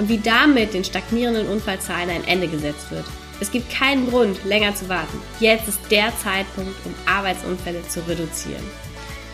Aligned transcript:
und 0.00 0.08
wie 0.08 0.18
damit 0.18 0.72
den 0.72 0.82
stagnierenden 0.82 1.46
Unfallzahlen 1.46 2.08
ein 2.08 2.26
Ende 2.26 2.48
gesetzt 2.48 2.90
wird. 2.90 3.04
Es 3.38 3.50
gibt 3.50 3.70
keinen 3.70 4.08
Grund, 4.08 4.42
länger 4.46 4.74
zu 4.74 4.88
warten. 4.88 5.20
Jetzt 5.40 5.68
ist 5.68 5.78
der 5.90 6.10
Zeitpunkt, 6.16 6.74
um 6.86 6.94
Arbeitsunfälle 7.06 7.86
zu 7.86 8.00
reduzieren. 8.08 8.64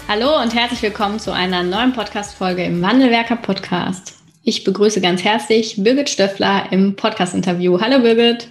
Hallo 0.08 0.42
und 0.42 0.54
herzlich 0.54 0.82
willkommen 0.82 1.20
zu 1.20 1.32
einer 1.32 1.62
neuen 1.62 1.92
Podcast-Folge 1.92 2.64
im 2.64 2.82
Wandelwerker 2.82 3.36
Podcast. 3.36 4.14
Ich 4.42 4.64
begrüße 4.64 5.00
ganz 5.00 5.22
herzlich 5.22 5.76
Birgit 5.78 6.10
Stöffler 6.10 6.66
im 6.72 6.96
Podcast-Interview. 6.96 7.80
Hallo 7.80 8.00
Birgit. 8.00 8.48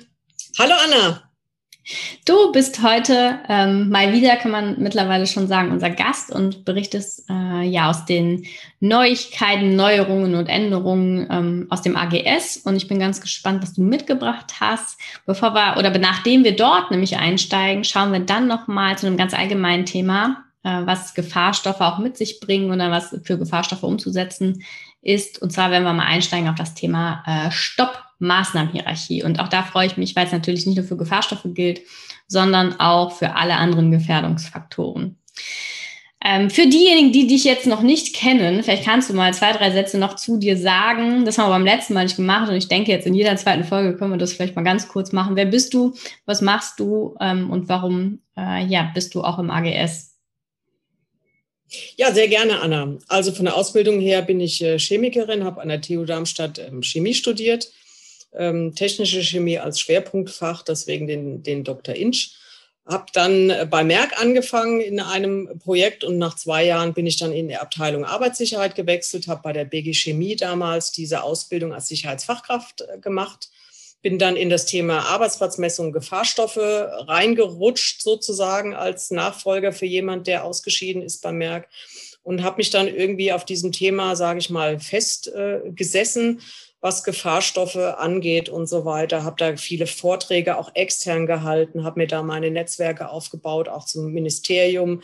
Hallo 0.57 0.73
Anna. 0.85 1.24
Du 2.25 2.51
bist 2.51 2.81
heute 2.81 3.39
ähm, 3.47 3.89
mal 3.89 4.11
wieder, 4.11 4.35
kann 4.37 4.49
man 4.49 4.81
mittlerweile 4.81 5.27
schon 5.27 5.47
sagen, 5.47 5.71
unser 5.71 5.91
Gast 5.91 6.31
und 6.31 6.65
berichtest 6.65 7.29
äh, 7.29 7.61
ja 7.61 7.89
aus 7.89 8.05
den 8.05 8.45
Neuigkeiten, 8.79 9.75
Neuerungen 9.75 10.33
und 10.33 10.47
Änderungen 10.47 11.27
ähm, 11.29 11.67
aus 11.69 11.83
dem 11.83 11.95
AGS. 11.95 12.57
Und 12.57 12.75
ich 12.75 12.87
bin 12.87 12.97
ganz 12.97 13.21
gespannt, 13.21 13.61
was 13.61 13.73
du 13.73 13.83
mitgebracht 13.83 14.55
hast. 14.59 14.99
Bevor 15.27 15.53
wir 15.53 15.77
oder 15.77 15.95
nachdem 15.99 16.43
wir 16.43 16.55
dort 16.55 16.89
nämlich 16.89 17.17
einsteigen, 17.17 17.83
schauen 17.83 18.11
wir 18.11 18.19
dann 18.21 18.47
nochmal 18.47 18.97
zu 18.97 19.05
einem 19.05 19.17
ganz 19.17 19.35
allgemeinen 19.35 19.85
Thema, 19.85 20.43
äh, 20.63 20.81
was 20.85 21.13
Gefahrstoffe 21.13 21.81
auch 21.81 21.99
mit 21.99 22.17
sich 22.17 22.39
bringen 22.39 22.71
oder 22.71 22.89
was 22.89 23.15
für 23.23 23.37
Gefahrstoffe 23.37 23.83
umzusetzen 23.83 24.63
ist. 25.03 25.39
Und 25.39 25.53
zwar 25.53 25.69
werden 25.69 25.83
wir 25.83 25.93
mal 25.93 26.07
einsteigen 26.07 26.49
auf 26.49 26.55
das 26.55 26.73
Thema 26.73 27.23
äh, 27.27 27.51
Stopp 27.51 28.04
Maßnahmenhierarchie. 28.19 29.23
Und 29.23 29.39
auch 29.39 29.47
da 29.49 29.63
freue 29.63 29.87
ich 29.87 29.97
mich, 29.97 30.15
weil 30.15 30.25
es 30.25 30.31
natürlich 30.31 30.65
nicht 30.65 30.77
nur 30.77 30.85
für 30.85 30.97
Gefahrstoffe 30.97 31.45
gilt, 31.45 31.81
sondern 32.27 32.79
auch 32.79 33.11
für 33.11 33.35
alle 33.35 33.55
anderen 33.55 33.91
Gefährdungsfaktoren. 33.91 35.17
Ähm, 36.27 36.49
für 36.49 36.65
diejenigen, 36.65 37.11
die 37.11 37.27
dich 37.27 37.43
jetzt 37.43 37.67
noch 37.67 37.83
nicht 37.83 38.15
kennen, 38.15 38.63
vielleicht 38.63 38.83
kannst 38.83 39.11
du 39.11 39.13
mal 39.13 39.31
zwei, 39.35 39.51
drei 39.51 39.69
Sätze 39.69 39.99
noch 39.99 40.15
zu 40.15 40.37
dir 40.37 40.57
sagen. 40.57 41.23
Das 41.23 41.37
haben 41.37 41.49
wir 41.49 41.53
beim 41.53 41.65
letzten 41.65 41.93
Mal 41.93 42.05
nicht 42.05 42.15
gemacht 42.15 42.49
und 42.49 42.55
ich 42.55 42.67
denke, 42.67 42.91
jetzt 42.91 43.05
in 43.05 43.13
jeder 43.13 43.35
zweiten 43.35 43.63
Folge 43.63 43.95
können 43.95 44.11
wir 44.11 44.17
das 44.17 44.33
vielleicht 44.33 44.55
mal 44.55 44.63
ganz 44.63 44.87
kurz 44.87 45.11
machen. 45.11 45.35
Wer 45.35 45.45
bist 45.45 45.75
du? 45.75 45.93
Was 46.25 46.41
machst 46.41 46.79
du? 46.79 47.15
Ähm, 47.19 47.51
und 47.51 47.69
warum 47.69 48.21
äh, 48.35 48.65
ja, 48.65 48.89
bist 48.95 49.13
du 49.13 49.21
auch 49.21 49.37
im 49.37 49.51
AGS? 49.51 50.15
Ja, 51.95 52.11
sehr 52.11 52.27
gerne, 52.27 52.59
Anna. 52.59 52.97
Also 53.07 53.31
von 53.31 53.45
der 53.45 53.55
Ausbildung 53.55 53.99
her 53.99 54.23
bin 54.23 54.39
ich 54.39 54.63
äh, 54.63 54.79
Chemikerin, 54.79 55.43
habe 55.43 55.61
an 55.61 55.69
der 55.69 55.81
TU 55.81 56.05
Darmstadt 56.05 56.57
ähm, 56.57 56.81
Chemie 56.81 57.13
studiert 57.13 57.67
ähm, 58.37 58.75
technische 58.75 59.23
Chemie 59.23 59.59
als 59.59 59.79
Schwerpunktfach, 59.79 60.63
deswegen 60.63 61.07
den, 61.07 61.43
den 61.43 61.63
Dr. 61.63 61.95
Inch. 61.95 62.31
Habe 62.87 63.05
dann 63.13 63.51
bei 63.71 63.83
Merck 63.83 64.21
angefangen 64.21 64.79
in 64.79 64.99
einem 64.99 65.57
Projekt 65.57 66.03
und 66.03 66.19
nach 66.19 66.35
zwei 66.35 66.65
Jahren 66.65 66.93
bin 66.93 67.07
ich 67.07 67.17
dann 67.17 67.31
in 67.31 67.47
der 67.47 67.63
Abteilung 67.63 68.05
Arbeitssicherheit 68.05 68.75
gewechselt, 68.75 69.27
habe 69.27 69.41
bei 69.43 69.53
der 69.53 69.65
BG 69.65 69.93
Chemie 69.93 70.35
damals 70.35 70.91
diese 70.91 71.23
Ausbildung 71.23 71.73
als 71.73 71.87
Sicherheitsfachkraft 71.87 72.81
äh, 72.81 72.99
gemacht, 72.99 73.49
bin 74.03 74.19
dann 74.19 74.35
in 74.35 74.51
das 74.51 74.67
Thema 74.67 74.99
Arbeitsplatzmessung 75.07 75.91
Gefahrstoffe 75.91 76.57
reingerutscht 76.57 78.03
sozusagen 78.03 78.75
als 78.75 79.09
Nachfolger 79.09 79.71
für 79.71 79.87
jemand, 79.87 80.27
der 80.27 80.45
ausgeschieden 80.45 81.01
ist 81.01 81.23
bei 81.23 81.31
Merck 81.31 81.67
und 82.25 82.43
habe 82.43 82.57
mich 82.57 82.71
dann 82.71 82.87
irgendwie 82.87 83.31
auf 83.31 83.45
diesem 83.45 83.71
Thema, 83.71 84.15
sage 84.15 84.39
ich 84.39 84.49
mal, 84.49 84.79
festgesessen. 84.79 86.39
Äh, 86.39 86.41
was 86.85 87.03
Gefahrstoffe 87.03 87.77
angeht 87.77 88.47
und 88.47 88.67
so 88.67 88.85
weiter. 88.85 89.23
Habe 89.23 89.37
da 89.39 89.57
viele 89.57 89.87
Vorträge 89.87 90.55
auch 90.55 90.69
extern 90.75 91.25
gehalten, 91.25 91.83
habe 91.83 91.99
mir 91.99 92.05
da 92.05 92.21
meine 92.21 92.51
Netzwerke 92.51 93.09
aufgebaut, 93.09 93.69
auch 93.69 93.87
zum 93.87 94.13
Ministerium, 94.13 95.01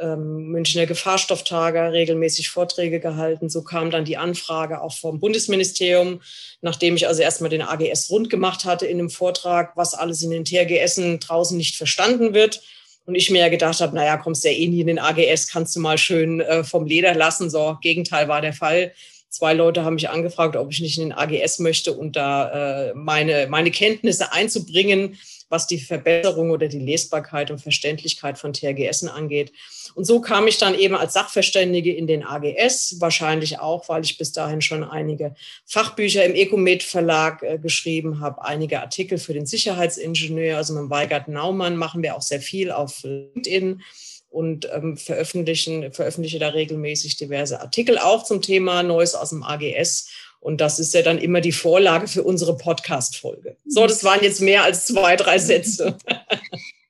ähm, 0.00 0.48
Münchner 0.48 0.86
Gefahrstofftage, 0.86 1.92
regelmäßig 1.92 2.48
Vorträge 2.48 2.98
gehalten. 2.98 3.48
So 3.48 3.62
kam 3.62 3.92
dann 3.92 4.04
die 4.04 4.16
Anfrage 4.16 4.82
auch 4.82 4.92
vom 4.92 5.20
Bundesministerium, 5.20 6.20
nachdem 6.62 6.96
ich 6.96 7.06
also 7.06 7.22
erstmal 7.22 7.50
den 7.50 7.62
AGS 7.62 8.10
rund 8.10 8.28
gemacht 8.28 8.64
hatte 8.64 8.86
in 8.86 8.98
einem 8.98 9.08
Vortrag, 9.08 9.76
was 9.76 9.94
alles 9.94 10.22
in 10.22 10.30
den 10.30 10.44
TRGSen 10.44 11.20
draußen 11.20 11.56
nicht 11.56 11.76
verstanden 11.76 12.34
wird. 12.34 12.60
Und 13.06 13.14
ich 13.14 13.30
mir 13.30 13.38
ja 13.38 13.48
gedacht 13.48 13.80
habe, 13.80 13.94
naja, 13.94 14.16
kommst 14.16 14.44
ja 14.44 14.50
eh 14.50 14.66
nie 14.66 14.80
in 14.80 14.88
den 14.88 14.98
AGS, 14.98 15.46
kannst 15.46 15.76
du 15.76 15.80
mal 15.80 15.96
schön 15.96 16.40
äh, 16.40 16.64
vom 16.64 16.86
Leder 16.86 17.14
lassen. 17.14 17.50
So, 17.50 17.78
Gegenteil 17.80 18.26
war 18.26 18.40
der 18.40 18.52
Fall 18.52 18.92
zwei 19.30 19.54
Leute 19.54 19.84
haben 19.84 19.94
mich 19.94 20.10
angefragt, 20.10 20.56
ob 20.56 20.70
ich 20.70 20.80
nicht 20.80 20.98
in 20.98 21.10
den 21.10 21.12
AGS 21.12 21.60
möchte 21.60 21.92
und 21.92 22.16
da 22.16 22.88
äh, 22.88 22.94
meine, 22.94 23.46
meine 23.48 23.70
Kenntnisse 23.70 24.32
einzubringen, 24.32 25.16
was 25.50 25.66
die 25.66 25.78
Verbesserung 25.78 26.50
oder 26.50 26.68
die 26.68 26.78
Lesbarkeit 26.78 27.50
und 27.50 27.60
Verständlichkeit 27.60 28.38
von 28.38 28.54
TRGSen 28.54 29.08
angeht. 29.08 29.52
Und 29.94 30.04
so 30.04 30.20
kam 30.20 30.46
ich 30.46 30.56
dann 30.56 30.74
eben 30.74 30.94
als 30.94 31.12
Sachverständige 31.12 31.92
in 31.92 32.06
den 32.06 32.24
AGS, 32.24 32.96
wahrscheinlich 33.00 33.58
auch, 33.58 33.88
weil 33.88 34.04
ich 34.04 34.16
bis 34.16 34.32
dahin 34.32 34.62
schon 34.62 34.84
einige 34.84 35.34
Fachbücher 35.66 36.24
im 36.24 36.34
Ecomed 36.34 36.82
Verlag 36.82 37.42
äh, 37.42 37.58
geschrieben 37.58 38.20
habe, 38.20 38.44
einige 38.44 38.80
Artikel 38.80 39.18
für 39.18 39.34
den 39.34 39.46
Sicherheitsingenieur, 39.46 40.56
also 40.56 40.72
mit 40.74 40.88
Weigert 40.88 41.28
Naumann 41.28 41.76
machen 41.76 42.02
wir 42.02 42.16
auch 42.16 42.22
sehr 42.22 42.40
viel 42.40 42.70
auf 42.70 43.02
LinkedIn 43.02 43.82
und 44.30 44.68
ähm, 44.72 44.96
veröffentlichen, 44.96 45.92
veröffentliche 45.92 46.38
da 46.38 46.48
regelmäßig 46.48 47.16
diverse 47.16 47.60
Artikel 47.60 47.98
auch 47.98 48.24
zum 48.24 48.40
Thema 48.40 48.82
Neues 48.84 49.16
aus 49.16 49.30
dem 49.30 49.42
AGS. 49.42 50.08
Und 50.40 50.60
das 50.60 50.78
ist 50.78 50.94
ja 50.94 51.02
dann 51.02 51.18
immer 51.18 51.40
die 51.40 51.52
Vorlage 51.52 52.08
für 52.08 52.22
unsere 52.22 52.56
Podcast-Folge. 52.56 53.56
So, 53.66 53.86
das 53.86 54.02
waren 54.04 54.20
jetzt 54.22 54.40
mehr 54.40 54.64
als 54.64 54.86
zwei, 54.86 55.16
drei 55.16 55.38
Sätze. 55.38 55.96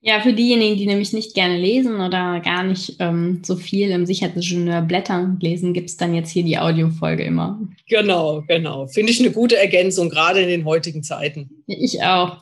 Ja, 0.02 0.22
für 0.22 0.32
diejenigen, 0.32 0.78
die 0.78 0.86
nämlich 0.86 1.12
nicht 1.12 1.34
gerne 1.34 1.58
lesen 1.58 2.00
oder 2.00 2.40
gar 2.40 2.62
nicht 2.62 2.96
ähm, 3.00 3.42
so 3.44 3.56
viel 3.56 3.90
im 3.90 4.06
Sicherheitsingenieur 4.06 4.80
Blättern 4.80 5.38
lesen, 5.42 5.74
gibt 5.74 5.90
es 5.90 5.98
dann 5.98 6.14
jetzt 6.14 6.30
hier 6.30 6.42
die 6.42 6.58
Audiofolge 6.58 7.22
immer. 7.22 7.60
Genau, 7.86 8.42
genau. 8.48 8.86
Finde 8.86 9.12
ich 9.12 9.20
eine 9.20 9.30
gute 9.30 9.58
Ergänzung, 9.58 10.08
gerade 10.08 10.40
in 10.40 10.48
den 10.48 10.64
heutigen 10.64 11.02
Zeiten. 11.02 11.50
Ich 11.66 12.02
auch. 12.02 12.38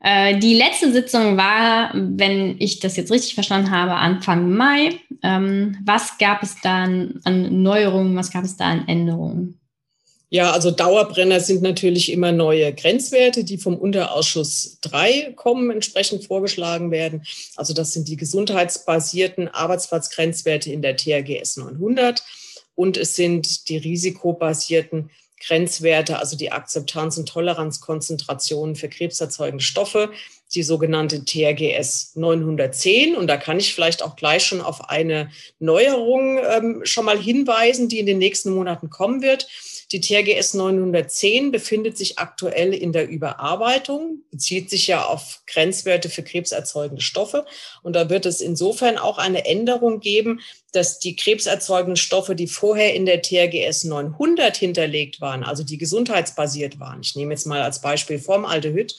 Äh, 0.00 0.38
die 0.38 0.54
letzte 0.54 0.90
Sitzung 0.90 1.36
war, 1.36 1.90
wenn 1.94 2.56
ich 2.60 2.80
das 2.80 2.96
jetzt 2.96 3.12
richtig 3.12 3.34
verstanden 3.34 3.70
habe, 3.70 3.92
Anfang 3.92 4.50
Mai. 4.50 4.92
Ähm, 5.22 5.76
was 5.84 6.16
gab 6.16 6.42
es 6.42 6.56
dann 6.62 7.20
an 7.24 7.62
Neuerungen, 7.62 8.16
was 8.16 8.30
gab 8.30 8.44
es 8.44 8.56
da 8.56 8.66
an 8.66 8.88
Änderungen? 8.88 9.58
Ja, 10.36 10.50
also 10.50 10.70
Dauerbrenner 10.70 11.40
sind 11.40 11.62
natürlich 11.62 12.12
immer 12.12 12.30
neue 12.30 12.70
Grenzwerte, 12.74 13.42
die 13.42 13.56
vom 13.56 13.74
Unterausschuss 13.74 14.76
3 14.82 15.32
kommen, 15.34 15.70
entsprechend 15.70 16.26
vorgeschlagen 16.26 16.90
werden. 16.90 17.24
Also 17.56 17.72
das 17.72 17.94
sind 17.94 18.06
die 18.06 18.18
gesundheitsbasierten 18.18 19.48
Arbeitsplatzgrenzwerte 19.48 20.70
in 20.70 20.82
der 20.82 20.98
THGS 20.98 21.56
900 21.56 22.22
und 22.74 22.98
es 22.98 23.16
sind 23.16 23.70
die 23.70 23.78
risikobasierten 23.78 25.08
Grenzwerte, 25.40 26.18
also 26.18 26.36
die 26.36 26.52
Akzeptanz- 26.52 27.16
und 27.16 27.30
Toleranzkonzentrationen 27.30 28.76
für 28.76 28.90
krebserzeugende 28.90 29.64
Stoffe, 29.64 30.10
die 30.54 30.62
sogenannte 30.62 31.24
TRGS 31.24 32.12
910. 32.14 33.16
Und 33.16 33.26
da 33.26 33.36
kann 33.36 33.58
ich 33.58 33.74
vielleicht 33.74 34.02
auch 34.02 34.16
gleich 34.16 34.44
schon 34.44 34.60
auf 34.60 34.88
eine 34.88 35.30
Neuerung 35.58 36.38
ähm, 36.38 36.80
schon 36.84 37.04
mal 37.04 37.18
hinweisen, 37.18 37.88
die 37.88 37.98
in 37.98 38.06
den 38.06 38.18
nächsten 38.18 38.52
Monaten 38.52 38.90
kommen 38.90 39.22
wird. 39.22 39.48
Die 39.92 40.00
TRGS 40.00 40.54
910 40.54 41.52
befindet 41.52 41.96
sich 41.96 42.18
aktuell 42.18 42.74
in 42.74 42.92
der 42.92 43.08
Überarbeitung, 43.08 44.22
bezieht 44.32 44.68
sich 44.68 44.88
ja 44.88 45.04
auf 45.04 45.42
Grenzwerte 45.46 46.08
für 46.08 46.24
krebserzeugende 46.24 47.02
Stoffe. 47.02 47.46
Und 47.84 47.94
da 47.94 48.10
wird 48.10 48.26
es 48.26 48.40
insofern 48.40 48.98
auch 48.98 49.18
eine 49.18 49.46
Änderung 49.46 50.00
geben, 50.00 50.40
dass 50.72 50.98
die 50.98 51.14
krebserzeugenden 51.14 51.96
Stoffe, 51.96 52.34
die 52.34 52.48
vorher 52.48 52.94
in 52.94 53.06
der 53.06 53.22
TRGS 53.22 53.84
900 53.84 54.56
hinterlegt 54.56 55.20
waren, 55.20 55.44
also 55.44 55.62
die 55.62 55.78
gesundheitsbasiert 55.78 56.80
waren, 56.80 57.00
ich 57.02 57.14
nehme 57.14 57.32
jetzt 57.32 57.46
mal 57.46 57.62
als 57.62 57.80
Beispiel 57.80 58.18
Formaldehyd, 58.18 58.96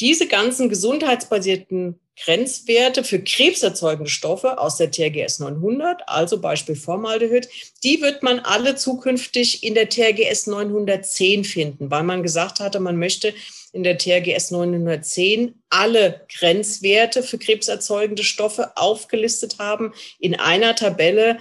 diese 0.00 0.26
ganzen 0.26 0.68
gesundheitsbasierten 0.68 1.98
Grenzwerte 2.24 3.04
für 3.04 3.20
krebserzeugende 3.20 4.10
Stoffe 4.10 4.58
aus 4.58 4.76
der 4.76 4.90
TRGS 4.90 5.38
900, 5.38 6.02
also 6.06 6.40
Beispiel 6.40 6.74
Formaldehyd, 6.74 7.48
die 7.84 8.00
wird 8.00 8.22
man 8.22 8.40
alle 8.40 8.74
zukünftig 8.74 9.62
in 9.62 9.74
der 9.74 9.88
TRGS 9.88 10.48
910 10.48 11.44
finden, 11.44 11.90
weil 11.90 12.02
man 12.02 12.22
gesagt 12.22 12.58
hatte, 12.58 12.80
man 12.80 12.96
möchte 12.96 13.32
in 13.72 13.84
der 13.84 13.98
TRGS 13.98 14.50
910 14.50 15.54
alle 15.70 16.26
Grenzwerte 16.36 17.22
für 17.22 17.38
krebserzeugende 17.38 18.24
Stoffe 18.24 18.76
aufgelistet 18.76 19.58
haben 19.58 19.92
in 20.18 20.34
einer 20.34 20.74
Tabelle 20.74 21.38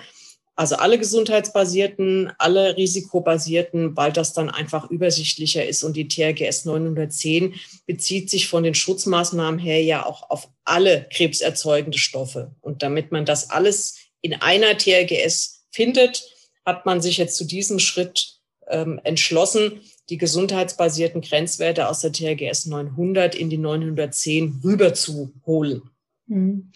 Also 0.58 0.76
alle 0.78 0.98
gesundheitsbasierten, 0.98 2.32
alle 2.40 2.76
risikobasierten, 2.78 3.96
weil 3.96 4.12
das 4.12 4.34
dann 4.34 4.50
einfach 4.50 4.90
übersichtlicher 4.90 5.64
ist. 5.64 5.84
Und 5.84 5.96
die 5.96 6.08
TRGS 6.08 6.66
910 6.66 7.54
bezieht 7.86 8.32
sich 8.32 8.48
von 8.48 8.64
den 8.64 8.74
Schutzmaßnahmen 8.74 9.60
her 9.60 9.84
ja 9.84 10.04
auch 10.04 10.32
auf 10.32 10.50
alle 10.66 11.06
krebserzeugende 11.14 12.00
Stoffe. 12.00 12.56
Und 12.60 12.82
damit 12.82 13.12
man 13.12 13.24
das 13.24 13.52
alles 13.52 13.98
in 14.22 14.34
einer 14.34 14.76
TRGS 14.76 15.68
findet, 15.70 16.28
hat 16.66 16.88
man 16.88 17.02
sich 17.02 17.18
jetzt 17.18 17.38
zu 17.38 17.46
diesem 17.46 17.78
Schritt 17.78 18.40
ähm, 18.68 19.00
entschlossen, 19.04 19.82
die 20.10 20.18
gesundheitsbasierten 20.18 21.22
Grenzwerte 21.22 21.88
aus 21.88 22.00
der 22.00 22.12
TRGS 22.12 22.66
900 22.66 23.36
in 23.36 23.52
die 23.52 23.60
910 23.60 24.62
rüberzuholen. 24.64 25.84
Hm. 26.28 26.72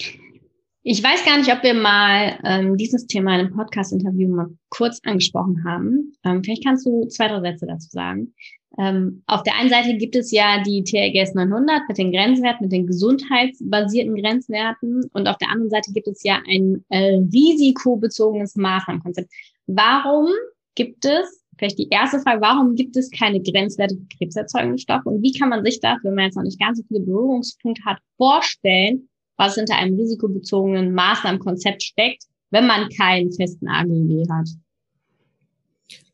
Ich 0.84 1.04
weiß 1.04 1.26
gar 1.26 1.38
nicht, 1.38 1.52
ob 1.52 1.62
wir 1.62 1.76
mal 1.76 2.40
ähm, 2.44 2.76
dieses 2.76 3.06
Thema 3.06 3.36
in 3.36 3.42
einem 3.42 3.56
Podcast-Interview 3.56 4.28
mal 4.28 4.48
kurz 4.70 5.00
angesprochen 5.04 5.64
haben. 5.64 6.14
Ähm, 6.24 6.44
vielleicht 6.44 6.66
kannst 6.66 6.88
du 6.88 7.06
zwei, 7.06 7.28
drei 7.28 7.40
Sätze 7.42 7.68
dazu 7.68 7.88
sagen. 7.92 8.34
Ähm, 8.80 9.22
auf 9.28 9.44
der 9.44 9.58
einen 9.58 9.70
Seite 9.70 9.96
gibt 9.98 10.16
es 10.16 10.32
ja 10.32 10.64
die 10.64 10.84
TRGS 10.84 11.36
900 11.36 11.82
mit 11.88 11.98
den 12.00 12.12
Grenzwerten, 12.12 12.64
mit 12.64 12.72
den 12.72 12.88
gesundheitsbasierten 12.88 14.16
Grenzwerten 14.16 15.04
und 15.14 15.28
auf 15.28 15.38
der 15.38 15.50
anderen 15.50 15.70
Seite 15.70 15.92
gibt 15.92 16.08
es 16.08 16.24
ja 16.24 16.42
ein 16.48 16.84
äh, 16.90 17.20
risikobezogenes 17.32 18.56
Maßnahmenkonzept. 18.56 19.30
Warum 19.68 20.30
gibt 20.74 21.06
es, 21.06 21.44
vielleicht 21.60 21.78
die 21.78 21.90
erste 21.90 22.22
Frage, 22.22 22.42
warum 22.42 22.74
gibt 22.74 22.96
es 22.96 23.12
keine 23.12 23.40
Grenzwerte 23.42 23.96
für 23.96 24.18
krebserzeugende 24.18 24.80
Stoffe 24.80 25.10
und 25.10 25.22
wie 25.22 25.38
kann 25.38 25.50
man 25.50 25.64
sich 25.64 25.80
das, 25.80 26.00
wenn 26.02 26.16
man 26.16 26.26
jetzt 26.26 26.38
noch 26.38 26.44
nicht 26.44 26.60
ganz 26.60 26.80
so 26.80 26.84
viele 26.88 27.02
Berührungspunkte 27.02 27.84
hat, 27.86 28.00
vorstellen, 28.18 29.10
was 29.42 29.56
hinter 29.56 29.76
einem 29.76 30.00
risikobezogenen 30.00 30.94
Maßnahmenkonzept 30.94 31.82
steckt, 31.82 32.26
wenn 32.52 32.68
man 32.68 32.90
keinen 32.90 33.34
festen 33.34 33.68
AGB 33.68 34.24
hat? 34.30 34.48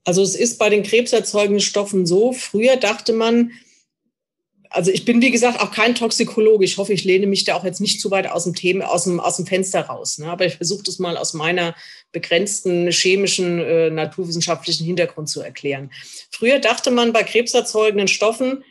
Also 0.05 0.21
es 0.21 0.35
ist 0.35 0.57
bei 0.57 0.69
den 0.69 0.83
krebserzeugenden 0.83 1.59
Stoffen 1.59 2.05
so, 2.05 2.31
früher 2.31 2.77
dachte 2.77 3.11
man, 3.11 3.51
also 4.69 4.91
ich 4.91 5.03
bin, 5.03 5.21
wie 5.21 5.31
gesagt, 5.31 5.59
auch 5.59 5.71
kein 5.71 5.95
Toxikologe. 5.95 6.63
Ich 6.63 6.77
hoffe, 6.77 6.93
ich 6.93 7.03
lehne 7.03 7.27
mich 7.27 7.43
da 7.43 7.55
auch 7.55 7.63
jetzt 7.63 7.81
nicht 7.81 8.01
zu 8.01 8.11
weit 8.11 8.29
aus 8.29 8.43
dem 8.45 8.53
Thema, 8.53 8.89
aus 8.89 9.05
dem, 9.05 9.19
aus 9.19 9.37
dem 9.37 9.45
Fenster 9.45 9.81
raus. 9.81 10.17
Ne? 10.17 10.27
Aber 10.27 10.45
ich 10.45 10.55
versuche 10.55 10.83
das 10.83 10.99
mal 10.99 11.17
aus 11.17 11.33
meiner 11.33 11.75
begrenzten 12.11 12.89
chemischen, 12.91 13.59
äh, 13.59 13.89
naturwissenschaftlichen 13.89 14.85
Hintergrund 14.85 15.29
zu 15.29 15.41
erklären. 15.41 15.91
Früher 16.31 16.59
dachte 16.59 16.91
man 16.91 17.13
bei 17.13 17.23
krebserzeugenden 17.23 18.07
Stoffen, 18.07 18.63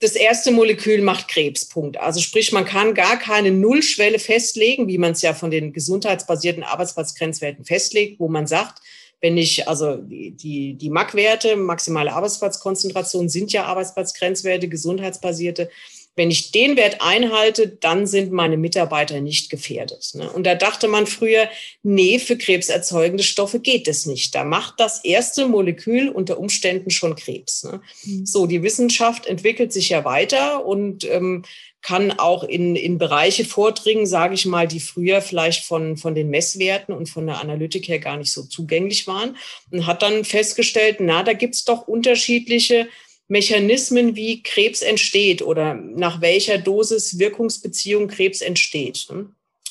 das 0.00 0.16
erste 0.16 0.50
Molekül 0.50 1.02
macht 1.02 1.28
Krebs, 1.28 1.66
Punkt. 1.66 1.96
Also 1.98 2.20
sprich, 2.20 2.52
man 2.52 2.64
kann 2.64 2.94
gar 2.94 3.18
keine 3.18 3.50
Nullschwelle 3.50 4.18
festlegen, 4.18 4.88
wie 4.88 4.98
man 4.98 5.12
es 5.12 5.22
ja 5.22 5.34
von 5.34 5.50
den 5.50 5.72
gesundheitsbasierten 5.72 6.62
Arbeitsplatzgrenzwerten 6.62 7.64
festlegt, 7.64 8.20
wo 8.20 8.28
man 8.28 8.46
sagt, 8.46 8.80
wenn 9.20 9.38
ich, 9.38 9.66
also 9.66 9.96
die, 9.96 10.32
die, 10.32 10.74
die 10.74 10.90
MAC-Werte, 10.90 11.56
maximale 11.56 12.12
Arbeitsplatzkonzentration, 12.12 13.30
sind 13.30 13.52
ja 13.52 13.64
Arbeitsplatzgrenzwerte, 13.64 14.68
gesundheitsbasierte. 14.68 15.70
Wenn 16.16 16.30
ich 16.30 16.52
den 16.52 16.76
Wert 16.76 17.00
einhalte, 17.00 17.68
dann 17.68 18.06
sind 18.06 18.32
meine 18.32 18.56
Mitarbeiter 18.56 19.20
nicht 19.20 19.50
gefährdet. 19.50 20.12
Ne? 20.14 20.30
Und 20.30 20.44
da 20.44 20.54
dachte 20.54 20.86
man 20.88 21.06
früher, 21.06 21.48
nee, 21.82 22.18
für 22.18 22.36
krebserzeugende 22.36 23.24
Stoffe 23.24 23.60
geht 23.60 23.88
es 23.88 24.06
nicht. 24.06 24.34
Da 24.34 24.44
macht 24.44 24.78
das 24.78 25.04
erste 25.04 25.46
Molekül 25.46 26.08
unter 26.08 26.38
Umständen 26.38 26.90
schon 26.90 27.16
Krebs. 27.16 27.64
Ne? 27.64 27.80
Mhm. 28.04 28.26
So, 28.26 28.46
die 28.46 28.62
Wissenschaft 28.62 29.26
entwickelt 29.26 29.72
sich 29.72 29.88
ja 29.88 30.04
weiter 30.04 30.64
und 30.64 31.04
ähm, 31.10 31.44
kann 31.84 32.12
auch 32.12 32.44
in, 32.44 32.76
in 32.76 32.96
Bereiche 32.96 33.44
vordringen, 33.44 34.06
sage 34.06 34.34
ich 34.34 34.46
mal, 34.46 34.66
die 34.66 34.80
früher 34.80 35.20
vielleicht 35.20 35.66
von, 35.66 35.98
von 35.98 36.14
den 36.14 36.30
Messwerten 36.30 36.94
und 36.94 37.10
von 37.10 37.26
der 37.26 37.40
Analytik 37.40 37.88
her 37.88 37.98
gar 37.98 38.16
nicht 38.16 38.32
so 38.32 38.42
zugänglich 38.44 39.06
waren 39.06 39.36
und 39.70 39.86
hat 39.86 40.00
dann 40.00 40.24
festgestellt, 40.24 40.96
na, 41.00 41.22
da 41.22 41.34
gibt's 41.34 41.64
doch 41.64 41.86
unterschiedliche 41.86 42.88
Mechanismen, 43.28 44.16
wie 44.16 44.42
Krebs 44.42 44.82
entsteht 44.82 45.42
oder 45.42 45.74
nach 45.74 46.20
welcher 46.20 46.58
Dosis 46.58 47.18
Wirkungsbeziehung 47.18 48.08
Krebs 48.08 48.40
entsteht. 48.40 49.08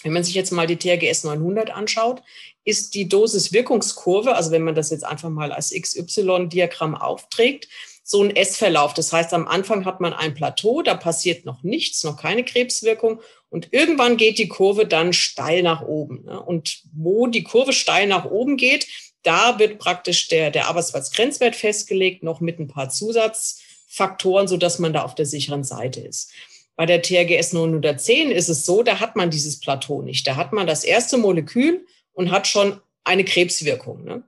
Wenn 0.03 0.13
man 0.13 0.23
sich 0.23 0.33
jetzt 0.33 0.51
mal 0.51 0.67
die 0.67 0.77
TRGS 0.77 1.23
900 1.23 1.71
anschaut, 1.71 2.21
ist 2.65 2.94
die 2.94 3.07
Dosis-Wirkungskurve, 3.07 4.35
also 4.35 4.51
wenn 4.51 4.63
man 4.63 4.75
das 4.75 4.89
jetzt 4.89 5.05
einfach 5.05 5.29
mal 5.29 5.51
als 5.51 5.71
XY-Diagramm 5.71 6.95
aufträgt, 6.95 7.67
so 8.03 8.21
ein 8.21 8.35
S-Verlauf. 8.35 8.94
Das 8.94 9.13
heißt, 9.13 9.33
am 9.33 9.47
Anfang 9.47 9.85
hat 9.85 10.01
man 10.01 10.13
ein 10.13 10.33
Plateau, 10.33 10.81
da 10.81 10.95
passiert 10.95 11.45
noch 11.45 11.63
nichts, 11.63 12.03
noch 12.03 12.17
keine 12.17 12.44
Krebswirkung 12.44 13.21
und 13.50 13.69
irgendwann 13.71 14.17
geht 14.17 14.39
die 14.39 14.47
Kurve 14.47 14.85
dann 14.85 15.13
steil 15.13 15.61
nach 15.61 15.81
oben. 15.81 16.27
Und 16.27 16.81
wo 16.94 17.27
die 17.27 17.44
Kurve 17.44 17.71
steil 17.71 18.07
nach 18.07 18.25
oben 18.25 18.57
geht, 18.57 18.88
da 19.23 19.57
wird 19.59 19.79
praktisch 19.79 20.27
der, 20.27 20.51
der 20.51 20.67
Arbeitsplatzgrenzwert 20.67 21.55
festgelegt, 21.55 22.23
noch 22.23 22.41
mit 22.41 22.59
ein 22.59 22.67
paar 22.67 22.89
Zusatzfaktoren, 22.89 24.47
so 24.47 24.57
dass 24.57 24.79
man 24.79 24.93
da 24.93 25.03
auf 25.03 25.15
der 25.15 25.25
sicheren 25.25 25.63
Seite 25.63 26.01
ist. 26.01 26.31
Bei 26.75 26.85
der 26.85 27.01
TRGS 27.01 27.53
910 27.53 28.31
ist 28.31 28.49
es 28.49 28.65
so, 28.65 28.83
da 28.83 28.99
hat 28.99 29.15
man 29.15 29.29
dieses 29.29 29.59
Plateau 29.59 30.01
nicht. 30.01 30.27
Da 30.27 30.35
hat 30.35 30.53
man 30.53 30.67
das 30.67 30.83
erste 30.83 31.17
Molekül 31.17 31.85
und 32.13 32.31
hat 32.31 32.47
schon 32.47 32.79
eine 33.03 33.23
Krebswirkung. 33.23 34.03
Ne? 34.03 34.23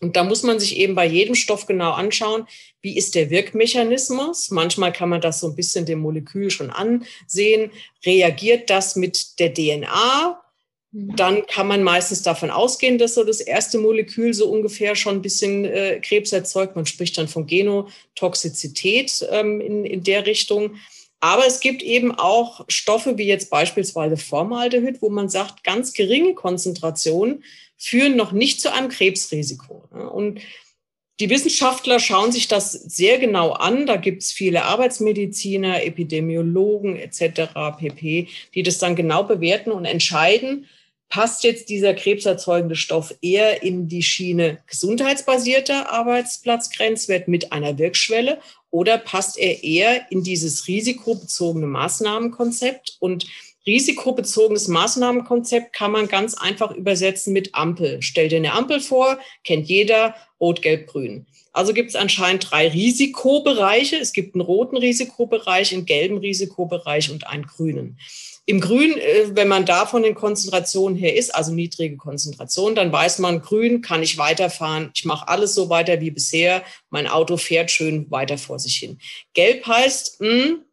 Und 0.00 0.16
da 0.16 0.24
muss 0.24 0.42
man 0.42 0.58
sich 0.58 0.78
eben 0.78 0.94
bei 0.94 1.06
jedem 1.06 1.34
Stoff 1.34 1.66
genau 1.66 1.92
anschauen, 1.92 2.48
wie 2.80 2.96
ist 2.96 3.14
der 3.14 3.30
Wirkmechanismus. 3.30 4.50
Manchmal 4.50 4.92
kann 4.92 5.08
man 5.08 5.20
das 5.20 5.38
so 5.40 5.48
ein 5.48 5.54
bisschen 5.54 5.86
dem 5.86 6.00
Molekül 6.00 6.50
schon 6.50 6.70
ansehen. 6.70 7.70
Reagiert 8.04 8.68
das 8.68 8.96
mit 8.96 9.38
der 9.38 9.54
DNA? 9.54 10.41
Mhm. 10.92 11.16
dann 11.16 11.46
kann 11.46 11.66
man 11.66 11.82
meistens 11.82 12.22
davon 12.22 12.50
ausgehen, 12.50 12.98
dass 12.98 13.14
so 13.14 13.24
das 13.24 13.40
erste 13.40 13.78
Molekül 13.78 14.34
so 14.34 14.48
ungefähr 14.48 14.94
schon 14.94 15.16
ein 15.16 15.22
bisschen 15.22 15.64
äh, 15.64 16.00
Krebs 16.00 16.32
erzeugt. 16.32 16.76
Man 16.76 16.86
spricht 16.86 17.16
dann 17.16 17.28
von 17.28 17.46
Genotoxizität 17.46 19.26
ähm, 19.30 19.60
in, 19.60 19.84
in 19.86 20.04
der 20.04 20.26
Richtung. 20.26 20.76
Aber 21.20 21.46
es 21.46 21.60
gibt 21.60 21.82
eben 21.82 22.12
auch 22.12 22.64
Stoffe 22.68 23.16
wie 23.16 23.26
jetzt 23.26 23.48
beispielsweise 23.48 24.16
Formaldehyd, 24.16 25.00
wo 25.00 25.08
man 25.08 25.28
sagt, 25.28 25.64
ganz 25.64 25.94
geringe 25.94 26.34
Konzentrationen 26.34 27.42
führen 27.78 28.16
noch 28.16 28.32
nicht 28.32 28.60
zu 28.60 28.72
einem 28.72 28.88
Krebsrisiko. 28.88 29.88
Und 30.12 30.40
die 31.20 31.30
Wissenschaftler 31.30 32.00
schauen 32.00 32.32
sich 32.32 32.48
das 32.48 32.72
sehr 32.72 33.18
genau 33.18 33.52
an. 33.52 33.86
Da 33.86 33.96
gibt 33.96 34.22
es 34.24 34.32
viele 34.32 34.64
Arbeitsmediziner, 34.64 35.84
Epidemiologen 35.84 36.96
etc. 36.96 37.52
pp., 37.78 38.28
die 38.54 38.62
das 38.62 38.78
dann 38.78 38.96
genau 38.96 39.22
bewerten 39.22 39.70
und 39.70 39.84
entscheiden, 39.84 40.66
passt 41.12 41.44
jetzt 41.44 41.68
dieser 41.68 41.92
krebserzeugende 41.92 42.74
Stoff 42.74 43.14
eher 43.20 43.62
in 43.62 43.86
die 43.86 44.02
Schiene 44.02 44.60
gesundheitsbasierter 44.66 45.92
Arbeitsplatzgrenzwert 45.92 47.28
mit 47.28 47.52
einer 47.52 47.76
Wirkschwelle 47.76 48.38
oder 48.70 48.96
passt 48.96 49.38
er 49.38 49.62
eher 49.62 50.10
in 50.10 50.22
dieses 50.22 50.66
risikobezogene 50.68 51.66
Maßnahmenkonzept? 51.66 52.96
Und 52.98 53.26
risikobezogenes 53.66 54.68
Maßnahmenkonzept 54.68 55.74
kann 55.74 55.92
man 55.92 56.08
ganz 56.08 56.32
einfach 56.32 56.70
übersetzen 56.70 57.34
mit 57.34 57.54
Ampel. 57.54 58.00
Stell 58.00 58.30
dir 58.30 58.36
eine 58.36 58.54
Ampel 58.54 58.80
vor, 58.80 59.18
kennt 59.44 59.68
jeder, 59.68 60.14
rot, 60.40 60.62
gelb, 60.62 60.86
grün. 60.86 61.26
Also 61.52 61.74
gibt 61.74 61.90
es 61.90 61.96
anscheinend 61.96 62.50
drei 62.50 62.68
Risikobereiche. 62.68 63.98
Es 63.98 64.14
gibt 64.14 64.34
einen 64.34 64.40
roten 64.40 64.78
Risikobereich, 64.78 65.74
einen 65.74 65.84
gelben 65.84 66.16
Risikobereich 66.16 67.10
und 67.10 67.26
einen 67.26 67.44
grünen. 67.44 67.98
Im 68.44 68.60
Grün, 68.60 68.96
äh, 68.98 69.36
wenn 69.36 69.46
man 69.46 69.64
da 69.64 69.86
von 69.86 70.02
den 70.02 70.14
Konzentrationen 70.14 70.96
her 70.96 71.16
ist, 71.16 71.34
also 71.34 71.52
niedrige 71.52 71.96
Konzentration, 71.96 72.74
dann 72.74 72.90
weiß 72.90 73.20
man, 73.20 73.40
grün 73.40 73.82
kann 73.82 74.02
ich 74.02 74.18
weiterfahren. 74.18 74.90
Ich 74.94 75.04
mache 75.04 75.28
alles 75.28 75.54
so 75.54 75.68
weiter 75.68 76.00
wie 76.00 76.10
bisher. 76.10 76.64
Mein 76.90 77.06
Auto 77.06 77.36
fährt 77.36 77.70
schön 77.70 78.10
weiter 78.10 78.38
vor 78.38 78.58
sich 78.58 78.76
hin. 78.76 78.98
Gelb 79.34 79.66
heißt, 79.66 80.20
mh, 80.20 80.28
hm, 80.28 80.64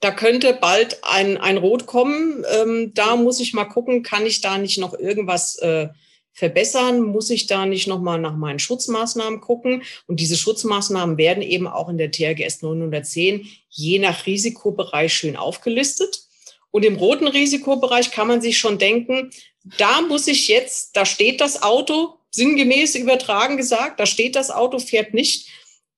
da 0.00 0.10
könnte 0.10 0.52
bald 0.52 0.98
ein, 1.04 1.38
ein 1.38 1.56
Rot 1.56 1.86
kommen. 1.86 2.44
Ähm, 2.54 2.92
da 2.94 3.16
muss 3.16 3.40
ich 3.40 3.54
mal 3.54 3.64
gucken, 3.64 4.02
kann 4.02 4.26
ich 4.26 4.42
da 4.42 4.58
nicht 4.58 4.78
noch 4.78 4.92
irgendwas 4.92 5.56
äh, 5.56 5.88
verbessern? 6.34 7.00
Muss 7.00 7.30
ich 7.30 7.46
da 7.46 7.64
nicht 7.64 7.86
nochmal 7.86 8.20
nach 8.20 8.36
meinen 8.36 8.58
Schutzmaßnahmen 8.58 9.40
gucken? 9.40 9.82
Und 10.06 10.20
diese 10.20 10.36
Schutzmaßnahmen 10.36 11.16
werden 11.16 11.42
eben 11.42 11.66
auch 11.66 11.88
in 11.88 11.96
der 11.96 12.10
TRGS 12.10 12.60
910 12.60 13.48
je 13.70 13.98
nach 13.98 14.26
Risikobereich 14.26 15.14
schön 15.14 15.36
aufgelistet. 15.36 16.25
Und 16.76 16.84
im 16.84 16.96
roten 16.96 17.26
Risikobereich 17.26 18.10
kann 18.10 18.28
man 18.28 18.42
sich 18.42 18.58
schon 18.58 18.76
denken, 18.76 19.30
da 19.78 20.02
muss 20.02 20.26
ich 20.26 20.46
jetzt, 20.46 20.94
da 20.94 21.06
steht 21.06 21.40
das 21.40 21.62
Auto, 21.62 22.16
sinngemäß 22.30 22.96
übertragen 22.96 23.56
gesagt, 23.56 23.98
da 23.98 24.04
steht 24.04 24.36
das 24.36 24.50
Auto, 24.50 24.78
fährt 24.78 25.14
nicht. 25.14 25.48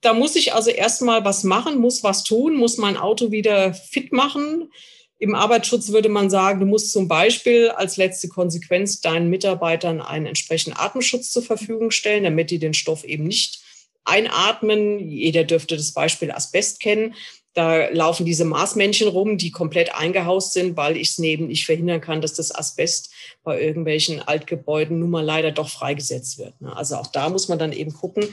Da 0.02 0.14
muss 0.14 0.37
ich 0.37 0.54
also 0.54 0.70
erstmal 0.70 1.25
was 1.25 1.42
machen, 1.42 1.80
muss 1.80 2.04
was 2.04 2.23
tun, 2.23 2.54
muss 2.54 2.78
mein 2.78 2.97
Auto 2.97 3.32
wieder 3.32 3.75
fit 3.75 4.12
machen. 4.12 4.70
Im 5.18 5.35
Arbeitsschutz 5.35 5.88
würde 5.88 6.11
man 6.11 6.30
sagen, 6.30 6.61
du 6.61 6.66
musst 6.66 6.92
zum 6.92 7.08
Beispiel 7.08 7.70
als 7.70 7.97
letzte 7.97 8.28
Konsequenz 8.28 9.00
deinen 9.00 9.30
Mitarbeitern 9.30 10.00
einen 10.00 10.26
entsprechenden 10.26 10.78
Atemschutz 10.78 11.32
zur 11.32 11.42
Verfügung 11.42 11.90
stellen, 11.90 12.23
damit 12.23 12.52
die 12.52 12.61
den 12.61 12.73
Stoff 12.73 13.02
eben 13.02 13.25
nicht 13.25 13.64
einatmen. 14.04 15.00
Jeder 15.00 15.42
dürfte 15.42 15.76
das 15.76 15.92
Beispiel 15.92 16.30
Asbest 16.30 16.78
kennen. 16.78 17.16
Da 17.55 17.88
laufen 17.88 18.26
diese 18.26 18.45
Marsmännchen 18.45 19.09
rum, 19.09 19.38
die 19.38 19.50
komplett 19.50 19.95
eingehaust 19.95 20.52
sind, 20.52 20.76
weil 20.76 20.97
ich 20.97 21.11
es 21.11 21.19
neben 21.19 21.49
nicht 21.49 21.67
verhindern 21.67 22.00
kann, 22.00 22.21
dass 22.21 22.35
das 22.35 22.55
Asbest 22.55 23.11
bei 23.43 23.61
irgendwelchen 23.61 24.21
Altgebäuden 24.21 25.00
nun 25.00 25.11
mal 25.11 25.25
leider 25.25 25.50
doch 25.50 25.69
freigesetzt 25.69 26.38
wird. 26.38 26.61
Ne? 26.61 26.76
Also 26.76 26.97
auch 26.97 27.09
da 27.09 27.28
muss 27.28 27.49
man 27.49 27.59
dann 27.59 27.73
eben 27.73 27.93
gucken, 27.93 28.28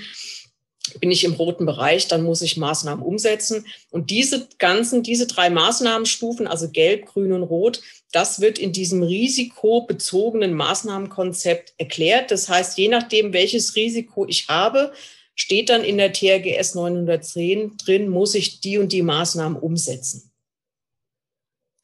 bin 0.99 1.11
ich 1.11 1.23
im 1.23 1.33
roten 1.33 1.65
Bereich, 1.65 2.07
dann 2.07 2.23
muss 2.23 2.41
ich 2.41 2.57
Maßnahmen 2.57 3.03
umsetzen. 3.03 3.65
Und 3.89 4.09
diese 4.09 4.47
ganzen, 4.59 5.03
diese 5.03 5.27
drei 5.27 5.49
Maßnahmenstufen, 5.49 6.47
also 6.47 6.69
gelb, 6.69 7.07
grün 7.07 7.33
und 7.33 7.43
rot, 7.43 7.81
das 8.11 8.39
wird 8.39 8.59
in 8.59 8.71
diesem 8.71 9.03
risikobezogenen 9.03 10.53
Maßnahmenkonzept 10.53 11.73
erklärt. 11.77 12.31
Das 12.31 12.49
heißt, 12.49 12.77
je 12.77 12.87
nachdem, 12.87 13.33
welches 13.33 13.75
Risiko 13.75 14.25
ich 14.27 14.47
habe, 14.47 14.93
steht 15.35 15.69
dann 15.69 15.83
in 15.83 15.97
der 15.97 16.13
TRGS 16.13 16.75
910 16.75 17.77
drin, 17.77 18.09
muss 18.09 18.35
ich 18.35 18.61
die 18.61 18.77
und 18.77 18.91
die 18.91 19.01
Maßnahmen 19.01 19.57
umsetzen. 19.57 20.31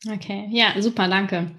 Okay, 0.10 0.48
ja, 0.51 0.74
super, 0.81 1.08
danke. 1.08 1.51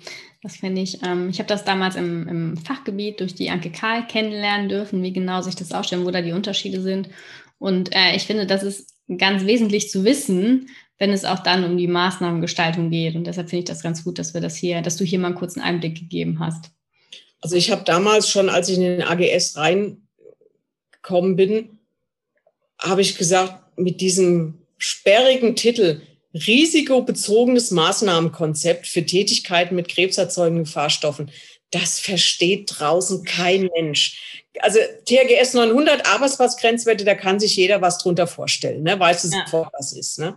Das 0.42 0.56
finde 0.56 0.82
ich. 0.82 1.00
Ähm, 1.04 1.28
ich 1.28 1.38
habe 1.38 1.46
das 1.46 1.64
damals 1.64 1.94
im, 1.94 2.26
im, 2.26 2.56
Fachgebiet 2.56 3.20
durch 3.20 3.34
die 3.34 3.50
Anke 3.50 3.70
Karl 3.70 4.06
kennenlernen 4.08 4.68
dürfen, 4.68 5.02
wie 5.02 5.12
genau 5.12 5.40
sich 5.40 5.54
das 5.54 5.70
ausstellt, 5.70 6.04
wo 6.04 6.10
da 6.10 6.20
die 6.20 6.32
Unterschiede 6.32 6.82
sind. 6.82 7.08
Und 7.58 7.94
äh, 7.94 8.16
ich 8.16 8.24
finde, 8.24 8.46
das 8.46 8.64
ist 8.64 8.96
ganz 9.18 9.44
wesentlich 9.44 9.90
zu 9.90 10.04
wissen, 10.04 10.68
wenn 10.98 11.10
es 11.10 11.24
auch 11.24 11.40
dann 11.40 11.62
um 11.64 11.76
die 11.76 11.86
Maßnahmengestaltung 11.86 12.90
geht. 12.90 13.14
Und 13.14 13.28
deshalb 13.28 13.50
finde 13.50 13.60
ich 13.60 13.68
das 13.68 13.82
ganz 13.82 14.02
gut, 14.02 14.18
dass 14.18 14.34
wir 14.34 14.40
das 14.40 14.56
hier, 14.56 14.82
dass 14.82 14.96
du 14.96 15.04
hier 15.04 15.20
mal 15.20 15.28
einen 15.28 15.36
kurzen 15.36 15.60
Einblick 15.60 15.96
gegeben 15.96 16.40
hast. 16.40 16.72
Also 17.40 17.54
ich 17.54 17.70
habe 17.70 17.84
damals 17.84 18.28
schon, 18.28 18.48
als 18.48 18.68
ich 18.68 18.78
in 18.78 18.82
den 18.82 19.02
AGS 19.02 19.56
reingekommen 19.56 21.36
bin, 21.36 21.78
habe 22.82 23.00
ich 23.00 23.16
gesagt, 23.16 23.78
mit 23.78 24.00
diesem 24.00 24.62
sperrigen 24.78 25.56
Titel 25.56 26.02
risikobezogenes 26.34 27.70
Maßnahmenkonzept 27.70 28.86
für 28.86 29.04
Tätigkeiten 29.04 29.76
mit 29.76 29.88
krebserzeugenden 29.88 30.64
Gefahrstoffen, 30.64 31.30
das 31.70 32.00
versteht 32.00 32.70
draußen 32.78 33.24
kein 33.24 33.70
Mensch. 33.74 34.42
Also 34.60 34.78
THGS 35.06 35.54
900 35.54 36.06
Arbeitsplatzgrenzwerte, 36.06 37.04
da 37.04 37.14
kann 37.14 37.40
sich 37.40 37.56
jeder 37.56 37.80
was 37.80 37.98
drunter 37.98 38.26
vorstellen, 38.26 38.82
ne? 38.82 38.98
weiß 38.98 39.24
es 39.24 39.32
ja. 39.32 39.44
sofort, 39.44 39.72
was 39.78 39.92
ist. 39.92 40.18
Ne? 40.18 40.36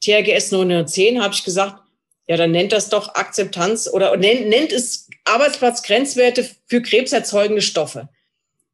THGS 0.00 0.52
910 0.52 1.22
habe 1.22 1.34
ich 1.34 1.44
gesagt, 1.44 1.82
ja, 2.28 2.36
dann 2.36 2.52
nennt 2.52 2.72
das 2.72 2.88
doch 2.88 3.14
Akzeptanz 3.16 3.88
oder 3.92 4.16
nennt, 4.16 4.48
nennt 4.48 4.72
es 4.72 5.08
Arbeitsplatzgrenzwerte 5.24 6.48
für 6.66 6.80
krebserzeugende 6.80 7.62
Stoffe. 7.62 8.08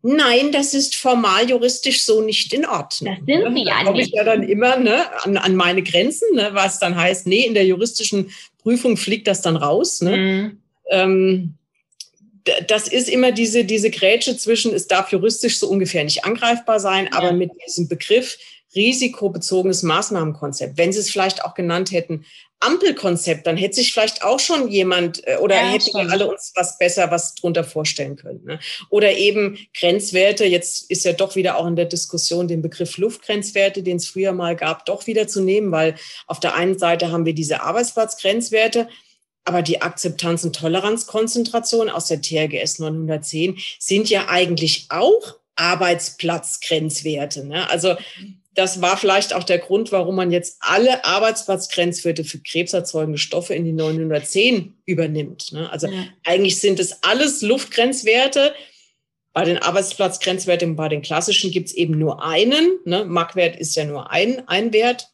Nein, 0.02 0.52
das 0.52 0.72
ist 0.74 0.94
formal 0.94 1.48
juristisch 1.50 2.02
so 2.02 2.20
nicht 2.20 2.52
in 2.52 2.64
Ordnung. 2.64 3.16
Das 3.26 3.42
sind 3.42 3.56
sie 3.56 3.64
ja 3.64 3.78
da 3.78 3.84
komme 3.84 4.02
ich 4.02 4.10
ja 4.12 4.24
dann 4.24 4.42
immer 4.42 4.76
ne, 4.76 5.04
an, 5.24 5.36
an 5.36 5.56
meine 5.56 5.82
Grenzen, 5.82 6.34
ne, 6.34 6.50
was 6.52 6.78
dann 6.78 6.96
heißt, 6.96 7.26
nee, 7.26 7.44
in 7.44 7.54
der 7.54 7.66
juristischen 7.66 8.30
Prüfung 8.62 8.96
fliegt 8.96 9.26
das 9.26 9.42
dann 9.42 9.56
raus. 9.56 10.02
Ne? 10.02 10.16
Mhm. 10.16 10.60
Ähm, 10.90 11.54
das 12.68 12.86
ist 12.86 13.08
immer 13.08 13.32
diese, 13.32 13.64
diese 13.64 13.90
Grätsche 13.90 14.36
zwischen, 14.36 14.72
es 14.74 14.86
darf 14.86 15.10
juristisch 15.10 15.58
so 15.58 15.68
ungefähr 15.68 16.04
nicht 16.04 16.24
angreifbar 16.24 16.78
sein, 16.78 17.12
aber 17.12 17.32
mit 17.32 17.50
diesem 17.66 17.88
Begriff 17.88 18.38
risikobezogenes 18.76 19.82
Maßnahmenkonzept, 19.82 20.76
wenn 20.76 20.92
Sie 20.92 21.00
es 21.00 21.10
vielleicht 21.10 21.44
auch 21.44 21.54
genannt 21.54 21.90
hätten, 21.90 22.24
Ampelkonzept, 22.60 23.46
dann 23.46 23.56
hätte 23.56 23.74
sich 23.74 23.92
vielleicht 23.92 24.22
auch 24.22 24.40
schon 24.40 24.68
jemand 24.68 25.26
äh, 25.26 25.36
oder 25.36 25.56
ja, 25.56 25.70
hätten 25.72 25.92
wir 25.92 26.10
alle 26.10 26.26
uns 26.26 26.52
was 26.54 26.78
besser 26.78 27.10
was 27.10 27.34
drunter 27.34 27.64
vorstellen 27.64 28.16
können. 28.16 28.44
Ne? 28.44 28.60
Oder 28.88 29.16
eben 29.16 29.58
Grenzwerte, 29.74 30.46
jetzt 30.46 30.90
ist 30.90 31.04
ja 31.04 31.12
doch 31.12 31.36
wieder 31.36 31.58
auch 31.58 31.66
in 31.66 31.76
der 31.76 31.84
Diskussion 31.84 32.48
den 32.48 32.62
Begriff 32.62 32.96
Luftgrenzwerte, 32.96 33.82
den 33.82 33.98
es 33.98 34.06
früher 34.06 34.32
mal 34.32 34.56
gab, 34.56 34.86
doch 34.86 35.06
wieder 35.06 35.28
zu 35.28 35.42
nehmen, 35.42 35.70
weil 35.70 35.96
auf 36.26 36.40
der 36.40 36.54
einen 36.54 36.78
Seite 36.78 37.12
haben 37.12 37.26
wir 37.26 37.34
diese 37.34 37.60
Arbeitsplatzgrenzwerte, 37.60 38.88
aber 39.44 39.60
die 39.62 39.82
Akzeptanz- 39.82 40.44
und 40.44 40.56
Toleranzkonzentration 40.56 41.90
aus 41.90 42.06
der 42.08 42.22
TRGS 42.22 42.78
910 42.78 43.58
sind 43.78 44.08
ja 44.08 44.28
eigentlich 44.28 44.86
auch 44.88 45.36
Arbeitsplatzgrenzwerte. 45.56 47.46
Ne? 47.46 47.68
Also 47.70 47.96
das 48.56 48.80
war 48.80 48.96
vielleicht 48.96 49.34
auch 49.34 49.44
der 49.44 49.58
Grund, 49.58 49.92
warum 49.92 50.16
man 50.16 50.30
jetzt 50.30 50.56
alle 50.60 51.04
Arbeitsplatzgrenzwerte 51.04 52.24
für 52.24 52.38
krebserzeugende 52.38 53.18
Stoffe 53.18 53.54
in 53.54 53.64
die 53.64 53.72
910 53.72 54.78
übernimmt. 54.86 55.52
Ne? 55.52 55.70
Also 55.70 55.86
ja. 55.86 56.04
eigentlich 56.24 56.58
sind 56.58 56.80
es 56.80 57.02
alles 57.02 57.42
Luftgrenzwerte. 57.42 58.54
Bei 59.34 59.44
den 59.44 59.58
Arbeitsplatzgrenzwerten, 59.58 60.74
bei 60.74 60.88
den 60.88 61.02
klassischen 61.02 61.50
gibt 61.50 61.68
es 61.68 61.74
eben 61.74 61.98
nur 61.98 62.24
einen. 62.24 62.78
Ne? 62.86 63.04
Markwert 63.04 63.56
ist 63.56 63.76
ja 63.76 63.84
nur 63.84 64.10
ein, 64.10 64.48
ein 64.48 64.72
Wert. 64.72 65.10